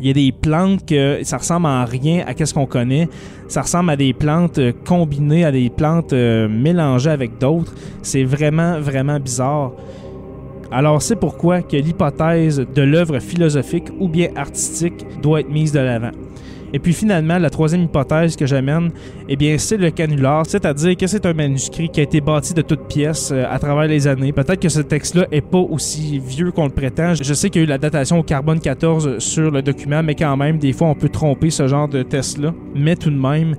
Il 0.00 0.06
y 0.06 0.10
a 0.10 0.14
des 0.14 0.32
plantes 0.32 0.86
que 0.86 1.20
ça 1.22 1.36
ressemble 1.36 1.66
en 1.66 1.84
rien 1.84 2.24
à 2.26 2.46
ce 2.46 2.54
qu'on 2.54 2.66
connaît. 2.66 3.08
Ça 3.48 3.62
ressemble 3.62 3.90
à 3.90 3.96
des 3.96 4.14
plantes 4.14 4.58
combinées, 4.86 5.44
à 5.44 5.52
des 5.52 5.68
plantes 5.68 6.12
mélangées 6.12 7.10
avec 7.10 7.38
d'autres. 7.38 7.74
C'est 8.02 8.24
vraiment, 8.24 8.80
vraiment 8.80 9.20
bizarre. 9.20 9.72
Alors 10.72 11.02
c'est 11.02 11.16
pourquoi 11.16 11.60
que 11.60 11.76
l'hypothèse 11.76 12.64
de 12.74 12.82
l'œuvre 12.82 13.18
philosophique 13.18 13.88
ou 14.00 14.08
bien 14.08 14.28
artistique 14.36 15.04
doit 15.20 15.40
être 15.40 15.50
mise 15.50 15.70
de 15.70 15.80
l'avant. 15.80 16.12
Et 16.72 16.78
puis 16.78 16.94
finalement, 16.94 17.38
la 17.38 17.50
troisième 17.50 17.82
hypothèse 17.82 18.34
que 18.34 18.46
j'amène, 18.46 18.90
eh 19.28 19.36
bien, 19.36 19.58
c'est 19.58 19.76
le 19.76 19.90
canular, 19.90 20.46
c'est-à-dire 20.46 20.96
que 20.96 21.06
c'est 21.06 21.26
un 21.26 21.34
manuscrit 21.34 21.90
qui 21.90 22.00
a 22.00 22.02
été 22.02 22.22
bâti 22.22 22.54
de 22.54 22.62
toutes 22.62 22.88
pièces 22.88 23.30
euh, 23.30 23.44
à 23.50 23.58
travers 23.58 23.86
les 23.86 24.06
années. 24.06 24.32
Peut-être 24.32 24.60
que 24.60 24.70
ce 24.70 24.80
texte-là 24.80 25.26
est 25.30 25.42
pas 25.42 25.58
aussi 25.58 26.18
vieux 26.18 26.50
qu'on 26.50 26.64
le 26.64 26.70
prétend. 26.70 27.12
Je 27.14 27.34
sais 27.34 27.50
qu'il 27.50 27.60
y 27.60 27.64
a 27.64 27.66
eu 27.66 27.68
la 27.68 27.76
datation 27.76 28.18
au 28.20 28.22
carbone 28.22 28.58
14 28.58 29.18
sur 29.18 29.50
le 29.50 29.60
document, 29.60 30.02
mais 30.02 30.14
quand 30.14 30.34
même, 30.38 30.56
des 30.56 30.72
fois, 30.72 30.88
on 30.88 30.94
peut 30.94 31.10
tromper 31.10 31.50
ce 31.50 31.66
genre 31.68 31.88
de 31.88 32.02
test-là. 32.02 32.54
Mais 32.74 32.96
tout 32.96 33.10
de 33.10 33.20
même, 33.20 33.54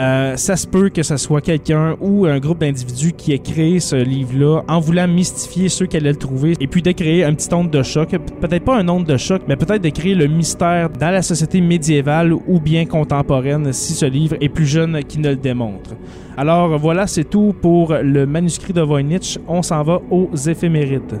euh, 0.00 0.36
ça 0.36 0.56
se 0.56 0.66
peut 0.66 0.88
que 0.88 1.02
ce 1.02 1.18
soit 1.18 1.42
quelqu'un 1.42 1.94
ou 2.00 2.24
un 2.24 2.38
groupe 2.38 2.60
d'individus 2.60 3.12
qui 3.12 3.32
ait 3.32 3.38
créé 3.38 3.80
ce 3.80 3.96
livre-là 3.96 4.62
en 4.66 4.80
voulant 4.80 5.06
mystifier 5.06 5.68
ceux 5.68 5.84
qui 5.84 5.98
allaient 5.98 6.12
le 6.12 6.16
trouver 6.16 6.54
et 6.58 6.66
puis 6.66 6.80
de 6.80 6.92
créer 6.92 7.22
un 7.22 7.34
petit 7.34 7.52
onde 7.52 7.70
de 7.70 7.82
choc. 7.82 8.16
Peut-être 8.40 8.64
pas 8.64 8.78
un 8.78 8.88
onde 8.88 9.04
de 9.04 9.18
choc, 9.18 9.42
mais 9.46 9.56
peut-être 9.56 9.82
de 9.82 9.90
créer 9.90 10.14
le 10.14 10.26
mystère 10.26 10.88
dans 10.88 11.10
la 11.10 11.20
société 11.20 11.60
médiévale 11.60 12.32
ou 12.32 12.60
bien 12.60 12.86
contemporaine 12.86 13.74
si 13.74 13.92
ce 13.92 14.06
livre 14.06 14.36
est 14.40 14.48
plus 14.48 14.66
jeune 14.66 15.04
qu'il 15.04 15.20
ne 15.20 15.28
le 15.28 15.36
démontre. 15.36 15.90
Alors 16.38 16.78
voilà, 16.78 17.06
c'est 17.06 17.24
tout 17.24 17.54
pour 17.60 17.92
le 17.92 18.24
manuscrit 18.24 18.72
de 18.72 18.80
Voynich. 18.80 19.38
On 19.46 19.60
s'en 19.60 19.82
va 19.82 20.00
aux 20.10 20.34
éphémérides. 20.34 21.20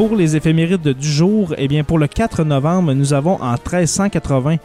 pour 0.00 0.16
les 0.16 0.34
éphémérides 0.34 0.94
du 0.94 1.12
jour, 1.12 1.54
eh 1.58 1.68
bien, 1.68 1.84
pour 1.84 1.98
le 1.98 2.06
4 2.06 2.42
novembre, 2.42 2.94
nous 2.94 3.12
avons 3.12 3.34
en 3.42 3.50
1380, 3.50 4.56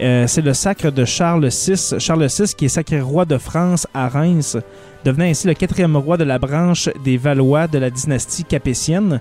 euh, 0.00 0.26
c'est 0.26 0.42
le 0.42 0.52
sacre 0.52 0.90
de 0.90 1.04
Charles 1.04 1.46
VI. 1.46 1.94
Charles 2.00 2.26
VI 2.26 2.52
qui 2.56 2.64
est 2.64 2.68
sacré 2.68 3.00
roi 3.00 3.24
de 3.24 3.38
France 3.38 3.86
à 3.94 4.08
Reims, 4.08 4.56
devenant 5.04 5.26
ainsi 5.26 5.46
le 5.46 5.54
quatrième 5.54 5.96
roi 5.96 6.16
de 6.16 6.24
la 6.24 6.40
branche 6.40 6.88
des 7.04 7.18
Valois 7.18 7.68
de 7.68 7.78
la 7.78 7.88
dynastie 7.88 8.42
capétienne. 8.42 9.20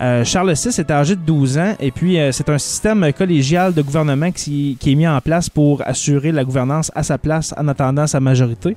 Euh, 0.00 0.24
Charles 0.24 0.52
VI 0.52 0.68
est 0.78 0.90
âgé 0.92 1.16
de 1.16 1.22
12 1.22 1.58
ans 1.58 1.74
et 1.80 1.90
puis 1.90 2.16
euh, 2.20 2.30
c'est 2.30 2.48
un 2.48 2.58
système 2.58 3.12
collégial 3.12 3.74
de 3.74 3.82
gouvernement 3.82 4.30
qui, 4.30 4.76
qui, 4.78 4.92
est 4.92 4.94
mis 4.94 5.08
en 5.08 5.20
place 5.20 5.50
pour 5.50 5.82
assurer 5.84 6.30
la 6.30 6.44
gouvernance 6.44 6.92
à 6.94 7.02
sa 7.02 7.18
place 7.18 7.52
en 7.58 7.66
attendant 7.66 8.06
sa 8.06 8.20
majorité. 8.20 8.76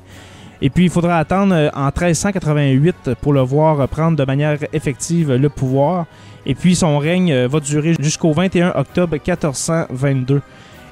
Et 0.63 0.71
puis 0.71 0.85
il 0.85 0.89
faudra 0.89 1.17
attendre 1.17 1.69
en 1.75 1.85
1388 1.85 3.11
pour 3.21 3.33
le 3.33 3.41
voir 3.41 3.87
prendre 3.87 4.17
de 4.17 4.25
manière 4.25 4.57
effective 4.73 5.33
le 5.33 5.49
pouvoir. 5.49 6.07
Et 6.45 6.55
puis 6.55 6.75
son 6.75 6.97
règne 6.97 7.31
euh, 7.31 7.47
va 7.47 7.59
durer 7.59 7.95
jusqu'au 7.99 8.33
21 8.33 8.73
octobre 8.75 9.13
1422. 9.13 10.41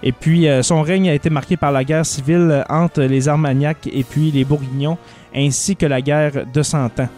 Et 0.01 0.11
puis 0.11 0.47
euh, 0.47 0.63
son 0.63 0.81
règne 0.81 1.09
a 1.09 1.13
été 1.13 1.29
marqué 1.29 1.57
par 1.57 1.71
la 1.71 1.83
guerre 1.83 2.05
civile 2.05 2.63
entre 2.69 3.01
les 3.01 3.27
Armagnacs 3.27 3.89
et 3.91 4.03
puis 4.03 4.31
les 4.31 4.45
Bourguignons, 4.45 4.97
ainsi 5.35 5.75
que 5.75 5.85
la 5.85 6.01
guerre 6.01 6.45
de 6.51 6.63
Cent 6.63 6.99
Ans. 6.99 7.09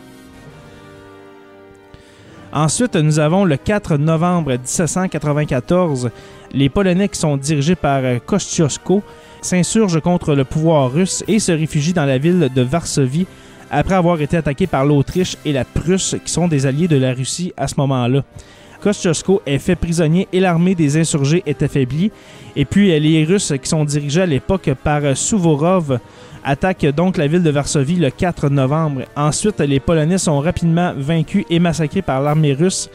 Ensuite, 2.53 2.97
nous 2.97 3.19
avons 3.19 3.45
le 3.45 3.55
4 3.55 3.95
novembre 3.95 4.51
1794. 4.51 6.09
Les 6.51 6.67
Polonais 6.67 7.07
qui 7.07 7.17
sont 7.17 7.37
dirigés 7.37 7.75
par 7.75 8.01
euh, 8.03 8.19
Kosciuszko 8.19 9.03
s'insurgent 9.41 10.01
contre 10.01 10.35
le 10.35 10.43
pouvoir 10.43 10.91
russe 10.91 11.23
et 11.27 11.39
se 11.39 11.51
réfugient 11.51 11.93
dans 11.93 12.05
la 12.05 12.17
ville 12.17 12.49
de 12.53 12.61
Varsovie 12.61 13.25
après 13.71 13.95
avoir 13.95 14.21
été 14.21 14.37
attaqué 14.37 14.67
par 14.67 14.85
l'Autriche 14.85 15.37
et 15.45 15.53
la 15.53 15.65
Prusse, 15.65 16.15
qui 16.23 16.31
sont 16.31 16.47
des 16.47 16.65
alliés 16.65 16.89
de 16.89 16.97
la 16.97 17.13
Russie 17.13 17.53
à 17.55 17.67
ce 17.67 17.75
moment-là. 17.77 18.23
Kosciuszko 18.81 19.41
est 19.45 19.59
fait 19.59 19.75
prisonnier 19.75 20.27
et 20.33 20.39
l'armée 20.39 20.75
des 20.75 20.97
insurgés 20.97 21.43
est 21.45 21.61
affaiblie. 21.63 22.11
Et 22.55 22.65
puis 22.65 22.99
les 22.99 23.23
Russes, 23.23 23.53
qui 23.61 23.69
sont 23.69 23.85
dirigés 23.85 24.23
à 24.23 24.25
l'époque 24.25 24.69
par 24.83 25.15
Suvorov, 25.15 25.99
attaquent 26.43 26.87
donc 26.87 27.17
la 27.17 27.27
ville 27.27 27.43
de 27.43 27.51
Varsovie 27.51 27.95
le 27.95 28.09
4 28.09 28.49
novembre. 28.49 29.03
Ensuite, 29.15 29.59
les 29.59 29.79
Polonais 29.79 30.17
sont 30.17 30.39
rapidement 30.39 30.93
vaincus 30.97 31.45
et 31.49 31.59
massacrés 31.59 32.01
par 32.01 32.21
l'armée 32.21 32.53
russe. 32.53 32.89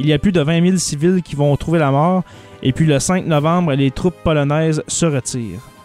Il 0.00 0.06
y 0.06 0.12
a 0.12 0.18
plus 0.18 0.32
de 0.32 0.40
20 0.40 0.64
000 0.64 0.76
civils 0.76 1.22
qui 1.22 1.36
vont 1.36 1.56
trouver 1.56 1.78
la 1.78 1.90
mort. 1.90 2.22
Et 2.62 2.72
puis 2.72 2.86
le 2.86 2.98
5 2.98 3.24
novembre, 3.26 3.72
les 3.74 3.92
troupes 3.92 4.16
polonaises 4.24 4.82
se 4.88 5.06
retirent. 5.06 5.77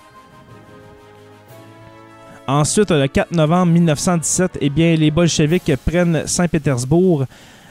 Ensuite, 2.48 2.92
le 2.92 3.08
4 3.08 3.32
novembre 3.32 3.72
1917, 3.72 4.58
eh 4.60 4.70
bien, 4.70 4.96
les 4.96 5.12
bolcheviks 5.12 5.78
prennent 5.86 6.24
Saint-Pétersbourg. 6.28 7.26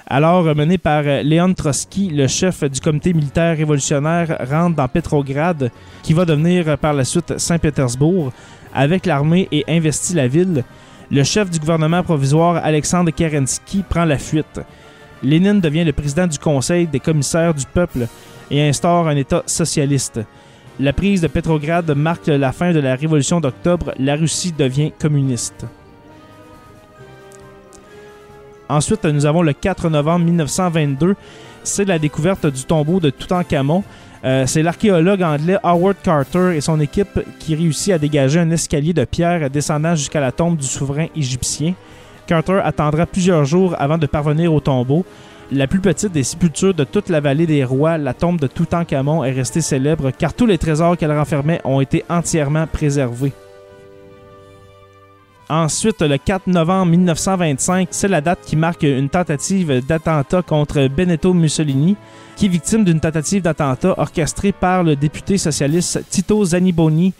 Alors, 0.07 0.45
mené 0.55 0.79
par 0.79 1.03
Léon 1.03 1.53
Trotsky, 1.53 2.09
le 2.09 2.27
chef 2.27 2.65
du 2.65 2.81
comité 2.81 3.13
militaire 3.13 3.55
révolutionnaire 3.55 4.39
rentre 4.51 4.77
dans 4.77 4.89
Petrograd, 4.89 5.71
qui 6.03 6.15
va 6.15 6.25
devenir 6.25 6.79
par 6.79 6.95
la 6.95 7.05
suite 7.05 7.39
Saint-Pétersbourg, 7.39 8.33
avec 8.75 9.05
l'armée 9.05 9.47
et 9.53 9.63
investit 9.69 10.15
la 10.15 10.27
ville. 10.27 10.65
Le 11.11 11.23
chef 11.23 11.51
du 11.51 11.59
gouvernement 11.59 12.03
provisoire, 12.03 12.57
Alexandre 12.65 13.11
Kerensky, 13.11 13.85
prend 13.87 14.07
la 14.07 14.17
fuite. 14.17 14.59
Lénine 15.23 15.61
devient 15.61 15.85
le 15.85 15.93
président 15.93 16.27
du 16.27 16.39
Conseil 16.39 16.87
des 16.87 17.01
commissaires 17.01 17.53
du 17.53 17.67
peuple 17.67 18.07
et 18.51 18.67
instaure 18.67 19.07
un 19.07 19.17
État 19.17 19.43
socialiste. 19.45 20.21
La 20.81 20.93
prise 20.93 21.21
de 21.21 21.27
Petrograd 21.27 21.89
marque 21.95 22.29
la 22.29 22.51
fin 22.51 22.73
de 22.73 22.81
la 22.81 22.95
révolution 22.95 23.41
d'octobre. 23.41 23.93
La 23.99 24.17
Russie 24.17 24.53
devient 24.57 24.91
communiste. 24.99 25.67
Ensuite, 28.69 29.05
nous 29.05 29.27
avons 29.27 29.43
le 29.43 29.53
4 29.53 29.91
novembre 29.91 30.25
1922. 30.25 31.15
C'est 31.63 31.85
la 31.85 31.99
découverte 31.99 32.47
du 32.47 32.65
tombeau 32.65 33.01
de 33.01 33.11
Toutankhamon. 33.11 33.85
Euh, 34.25 34.47
c'est 34.47 34.63
l'archéologue 34.63 35.23
anglais 35.23 35.59
Howard 35.63 35.97
Carter 36.03 36.57
et 36.57 36.61
son 36.61 36.81
équipe 36.81 37.21
qui 37.39 37.55
réussit 37.55 37.93
à 37.93 37.99
dégager 37.99 38.41
un 38.41 38.51
escalier 38.51 38.95
de 38.95 39.05
pierre 39.05 39.51
descendant 39.51 39.95
jusqu'à 39.95 40.21
la 40.21 40.33
tombe 40.33 40.57
du 40.57 40.67
souverain 40.67 41.09
égyptien. 41.15 41.75
Carter 42.27 42.61
attendra 42.65 43.05
plusieurs 43.05 43.45
jours 43.45 43.75
avant 43.79 43.99
de 43.99 44.07
parvenir 44.07 44.55
au 44.55 44.61
tombeau. 44.61 45.05
La 45.55 45.67
plus 45.67 45.81
petite 45.81 46.12
des 46.12 46.23
sépultures 46.23 46.73
de 46.73 46.85
toute 46.85 47.11
la 47.11 47.21
vallée 47.21 47.47
des 47.47 47.62
rois, 47.62 47.99
la 47.99 48.15
tombe 48.15 48.41
de 48.41 48.47
Toutankhamon, 48.47 49.23
est 49.23 49.33
restée 49.33 49.61
célèbre 49.61 50.11
car 50.11 50.33
tous 50.33 50.47
les 50.47 50.57
trésors 50.57 50.97
qu'elle 50.97 51.12
renfermait 51.12 51.61
ont 51.65 51.83
été 51.83 52.05
entièrement 52.09 52.67
préservés. 52.67 53.35
Ensuite, 55.51 56.01
le 56.01 56.17
4 56.17 56.47
novembre 56.47 56.93
1925, 56.93 57.88
c'est 57.91 58.09
la 58.09 58.23
date 58.23 58.38
qui 58.47 58.57
marque 58.57 58.85
une 58.85 59.11
tentative 59.11 59.85
d'attentat 59.87 60.41
contre 60.41 60.88
Benito 60.88 61.35
Mussolini, 61.35 61.97
qui 62.37 62.47
est 62.47 62.49
victime 62.49 62.85
d'une 62.85 63.01
tentative 63.01 63.43
d'attentat 63.43 63.95
orchestrée 63.99 64.53
par 64.53 64.83
le 64.83 64.97
député 64.97 65.37
socialiste 65.37 66.03
Tito 66.09 66.43
Zaniboni 66.43 67.12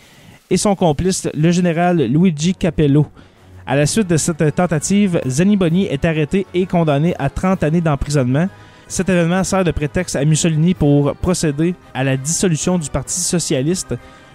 et 0.49 0.57
son 0.57 0.75
complice, 0.75 1.29
le 1.35 1.51
général 1.51 1.99
Luigi 1.99 2.55
Capello. 2.55 3.07
À 3.66 3.77
la 3.77 3.87
suite 3.87 4.09
de 4.09 4.16
cette 4.16 4.55
tentative, 4.57 5.20
Zaniboni 5.27 5.87
est 5.87 6.05
arrêté 6.05 6.46
et 6.53 6.66
condamné 6.66 7.14
à 7.18 7.31
30 7.31 7.62
années 7.62 7.81
d'emprisonnement. 7.81 8.48
Cet 8.88 9.09
événement 9.09 9.44
sert 9.44 9.64
de 9.64 9.70
prétexte 9.70 10.16
à 10.16 10.25
Mussolini 10.25 10.75
pour 10.75 11.14
procéder 11.14 11.75
à 11.94 12.03
la 12.03 12.16
dissolution 12.16 12.77
du 12.77 12.90
Parti 12.90 13.20
socialiste, 13.20 13.94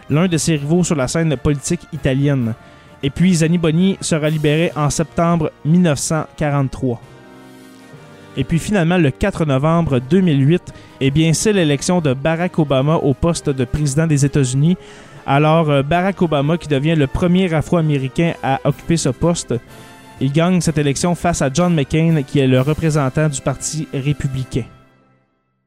l'un 0.09 0.27
de 0.27 0.37
ses 0.37 0.55
rivaux 0.55 0.83
sur 0.83 0.95
la 0.95 1.09
scène 1.09 1.35
politique 1.35 1.81
italienne. 1.91 2.53
Et 3.03 3.09
puis 3.09 3.35
Zaniboni 3.35 3.97
sera 3.99 4.29
libéré 4.29 4.71
en 4.75 4.89
septembre 4.89 5.51
1943. 5.65 7.01
Et 8.37 8.43
puis 8.43 8.59
finalement, 8.59 8.97
le 8.97 9.11
4 9.11 9.45
novembre 9.45 9.99
2008, 9.99 10.73
eh 11.01 11.11
bien, 11.11 11.33
c'est 11.33 11.53
l'élection 11.53 12.01
de 12.01 12.13
Barack 12.13 12.57
Obama 12.59 12.95
au 12.95 13.13
poste 13.13 13.49
de 13.49 13.65
président 13.65 14.07
des 14.07 14.25
États-Unis 14.25 14.77
alors, 15.29 15.69
euh, 15.69 15.83
Barack 15.83 16.21
Obama, 16.21 16.57
qui 16.57 16.69
devient 16.69 16.95
le 16.95 17.05
premier 17.05 17.53
Afro-Américain 17.53 18.33
à 18.41 18.61
occuper 18.63 18.95
ce 18.95 19.09
poste, 19.09 19.53
il 20.21 20.31
gagne 20.31 20.61
cette 20.61 20.77
élection 20.77 21.15
face 21.15 21.41
à 21.41 21.49
John 21.53 21.75
McCain, 21.75 22.23
qui 22.25 22.39
est 22.39 22.47
le 22.47 22.61
représentant 22.61 23.27
du 23.27 23.41
Parti 23.41 23.89
républicain. 23.93 24.63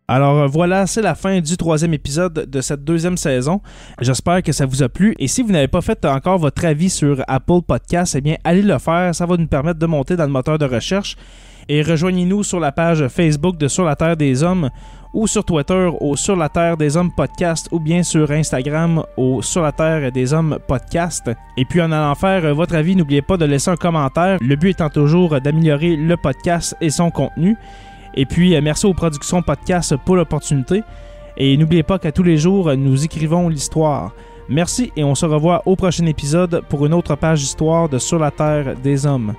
Alors 0.09 0.39
euh, 0.39 0.47
voilà, 0.47 0.87
c'est 0.87 1.03
la 1.03 1.15
fin 1.15 1.41
du 1.41 1.59
troisième 1.59 1.93
épisode 1.93 2.33
de 2.33 2.61
cette 2.63 2.85
deuxième 2.85 3.19
saison. 3.19 3.61
J'espère 4.01 4.43
que 4.43 4.51
ça 4.51 4.65
vous 4.65 4.83
a 4.83 4.89
plu. 4.89 5.15
Et 5.19 5.29
si 5.29 5.43
vous 5.43 5.53
n'avez 5.53 5.69
pas 5.69 5.83
fait 5.83 6.07
encore 6.07 6.39
votre 6.39 6.65
avis 6.65 6.89
sur 6.89 7.23
Apple 7.29 7.61
Podcast, 7.65 8.15
eh 8.17 8.23
bien 8.23 8.37
allez 8.43 8.63
le 8.63 8.79
faire. 8.79 9.15
Ça 9.15 9.27
va 9.27 9.37
nous 9.37 9.47
permettre 9.47 9.79
de 9.79 9.87
monter 9.87 10.17
dans 10.17 10.25
le 10.25 10.33
moteur 10.33 10.57
de 10.57 10.65
recherche. 10.65 11.17
Et 11.69 11.83
rejoignez-nous 11.83 12.43
sur 12.43 12.59
la 12.59 12.73
page 12.73 13.07
Facebook 13.09 13.57
de 13.59 13.69
Sur 13.69 13.85
la 13.85 13.95
Terre 13.95 14.17
des 14.17 14.43
Hommes 14.43 14.71
ou 15.13 15.27
sur 15.27 15.45
Twitter 15.45 15.91
au 16.01 16.17
Sur 16.17 16.37
la 16.37 16.49
Terre 16.49 16.77
des 16.77 16.97
Hommes 16.97 17.11
Podcast 17.11 17.69
ou 17.73 17.81
bien 17.81 18.03
sur 18.03 18.31
Instagram 18.31 19.03
au 19.17 19.43
Sur 19.43 19.63
la 19.63 19.73
Terre 19.73 20.13
des 20.13 20.33
Hommes 20.33 20.59
Podcast. 20.67 21.31
Et 21.57 21.65
puis 21.65 21.81
en 21.81 21.93
allant 21.93 22.15
faire 22.15 22.55
votre 22.55 22.75
avis, 22.75 22.97
n'oubliez 22.97 23.23
pas 23.23 23.37
de 23.37 23.45
laisser 23.45 23.71
un 23.71 23.77
commentaire. 23.77 24.39
Le 24.41 24.57
but 24.57 24.71
étant 24.71 24.91
toujours 24.91 25.41
d'améliorer 25.41 25.97
le 25.97 26.17
podcast 26.17 26.77
et 26.81 26.91
son 26.91 27.11
contenu. 27.11 27.57
Et 28.15 28.27
puis 28.27 28.61
merci 28.61 28.87
aux 28.87 28.95
productions 28.95 29.43
podcast 29.43 29.97
pour 30.05 30.17
l'opportunité. 30.17 30.83
Et 31.37 31.57
n'oubliez 31.57 31.83
pas 31.83 31.99
qu'à 31.99 32.13
tous 32.13 32.23
les 32.23 32.37
jours, 32.37 32.75
nous 32.77 33.05
écrivons 33.05 33.49
l'histoire. 33.49 34.13
Merci 34.49 34.93
et 34.97 35.05
on 35.05 35.15
se 35.15 35.27
revoit 35.27 35.63
au 35.67 35.77
prochain 35.77 36.07
épisode 36.07 36.63
pour 36.69 36.85
une 36.85 36.95
autre 36.95 37.15
page 37.15 37.41
d'histoire 37.41 37.89
de 37.89 37.99
Sur 37.99 38.19
la 38.19 38.31
Terre 38.31 38.75
des 38.83 39.07
Hommes. 39.07 39.35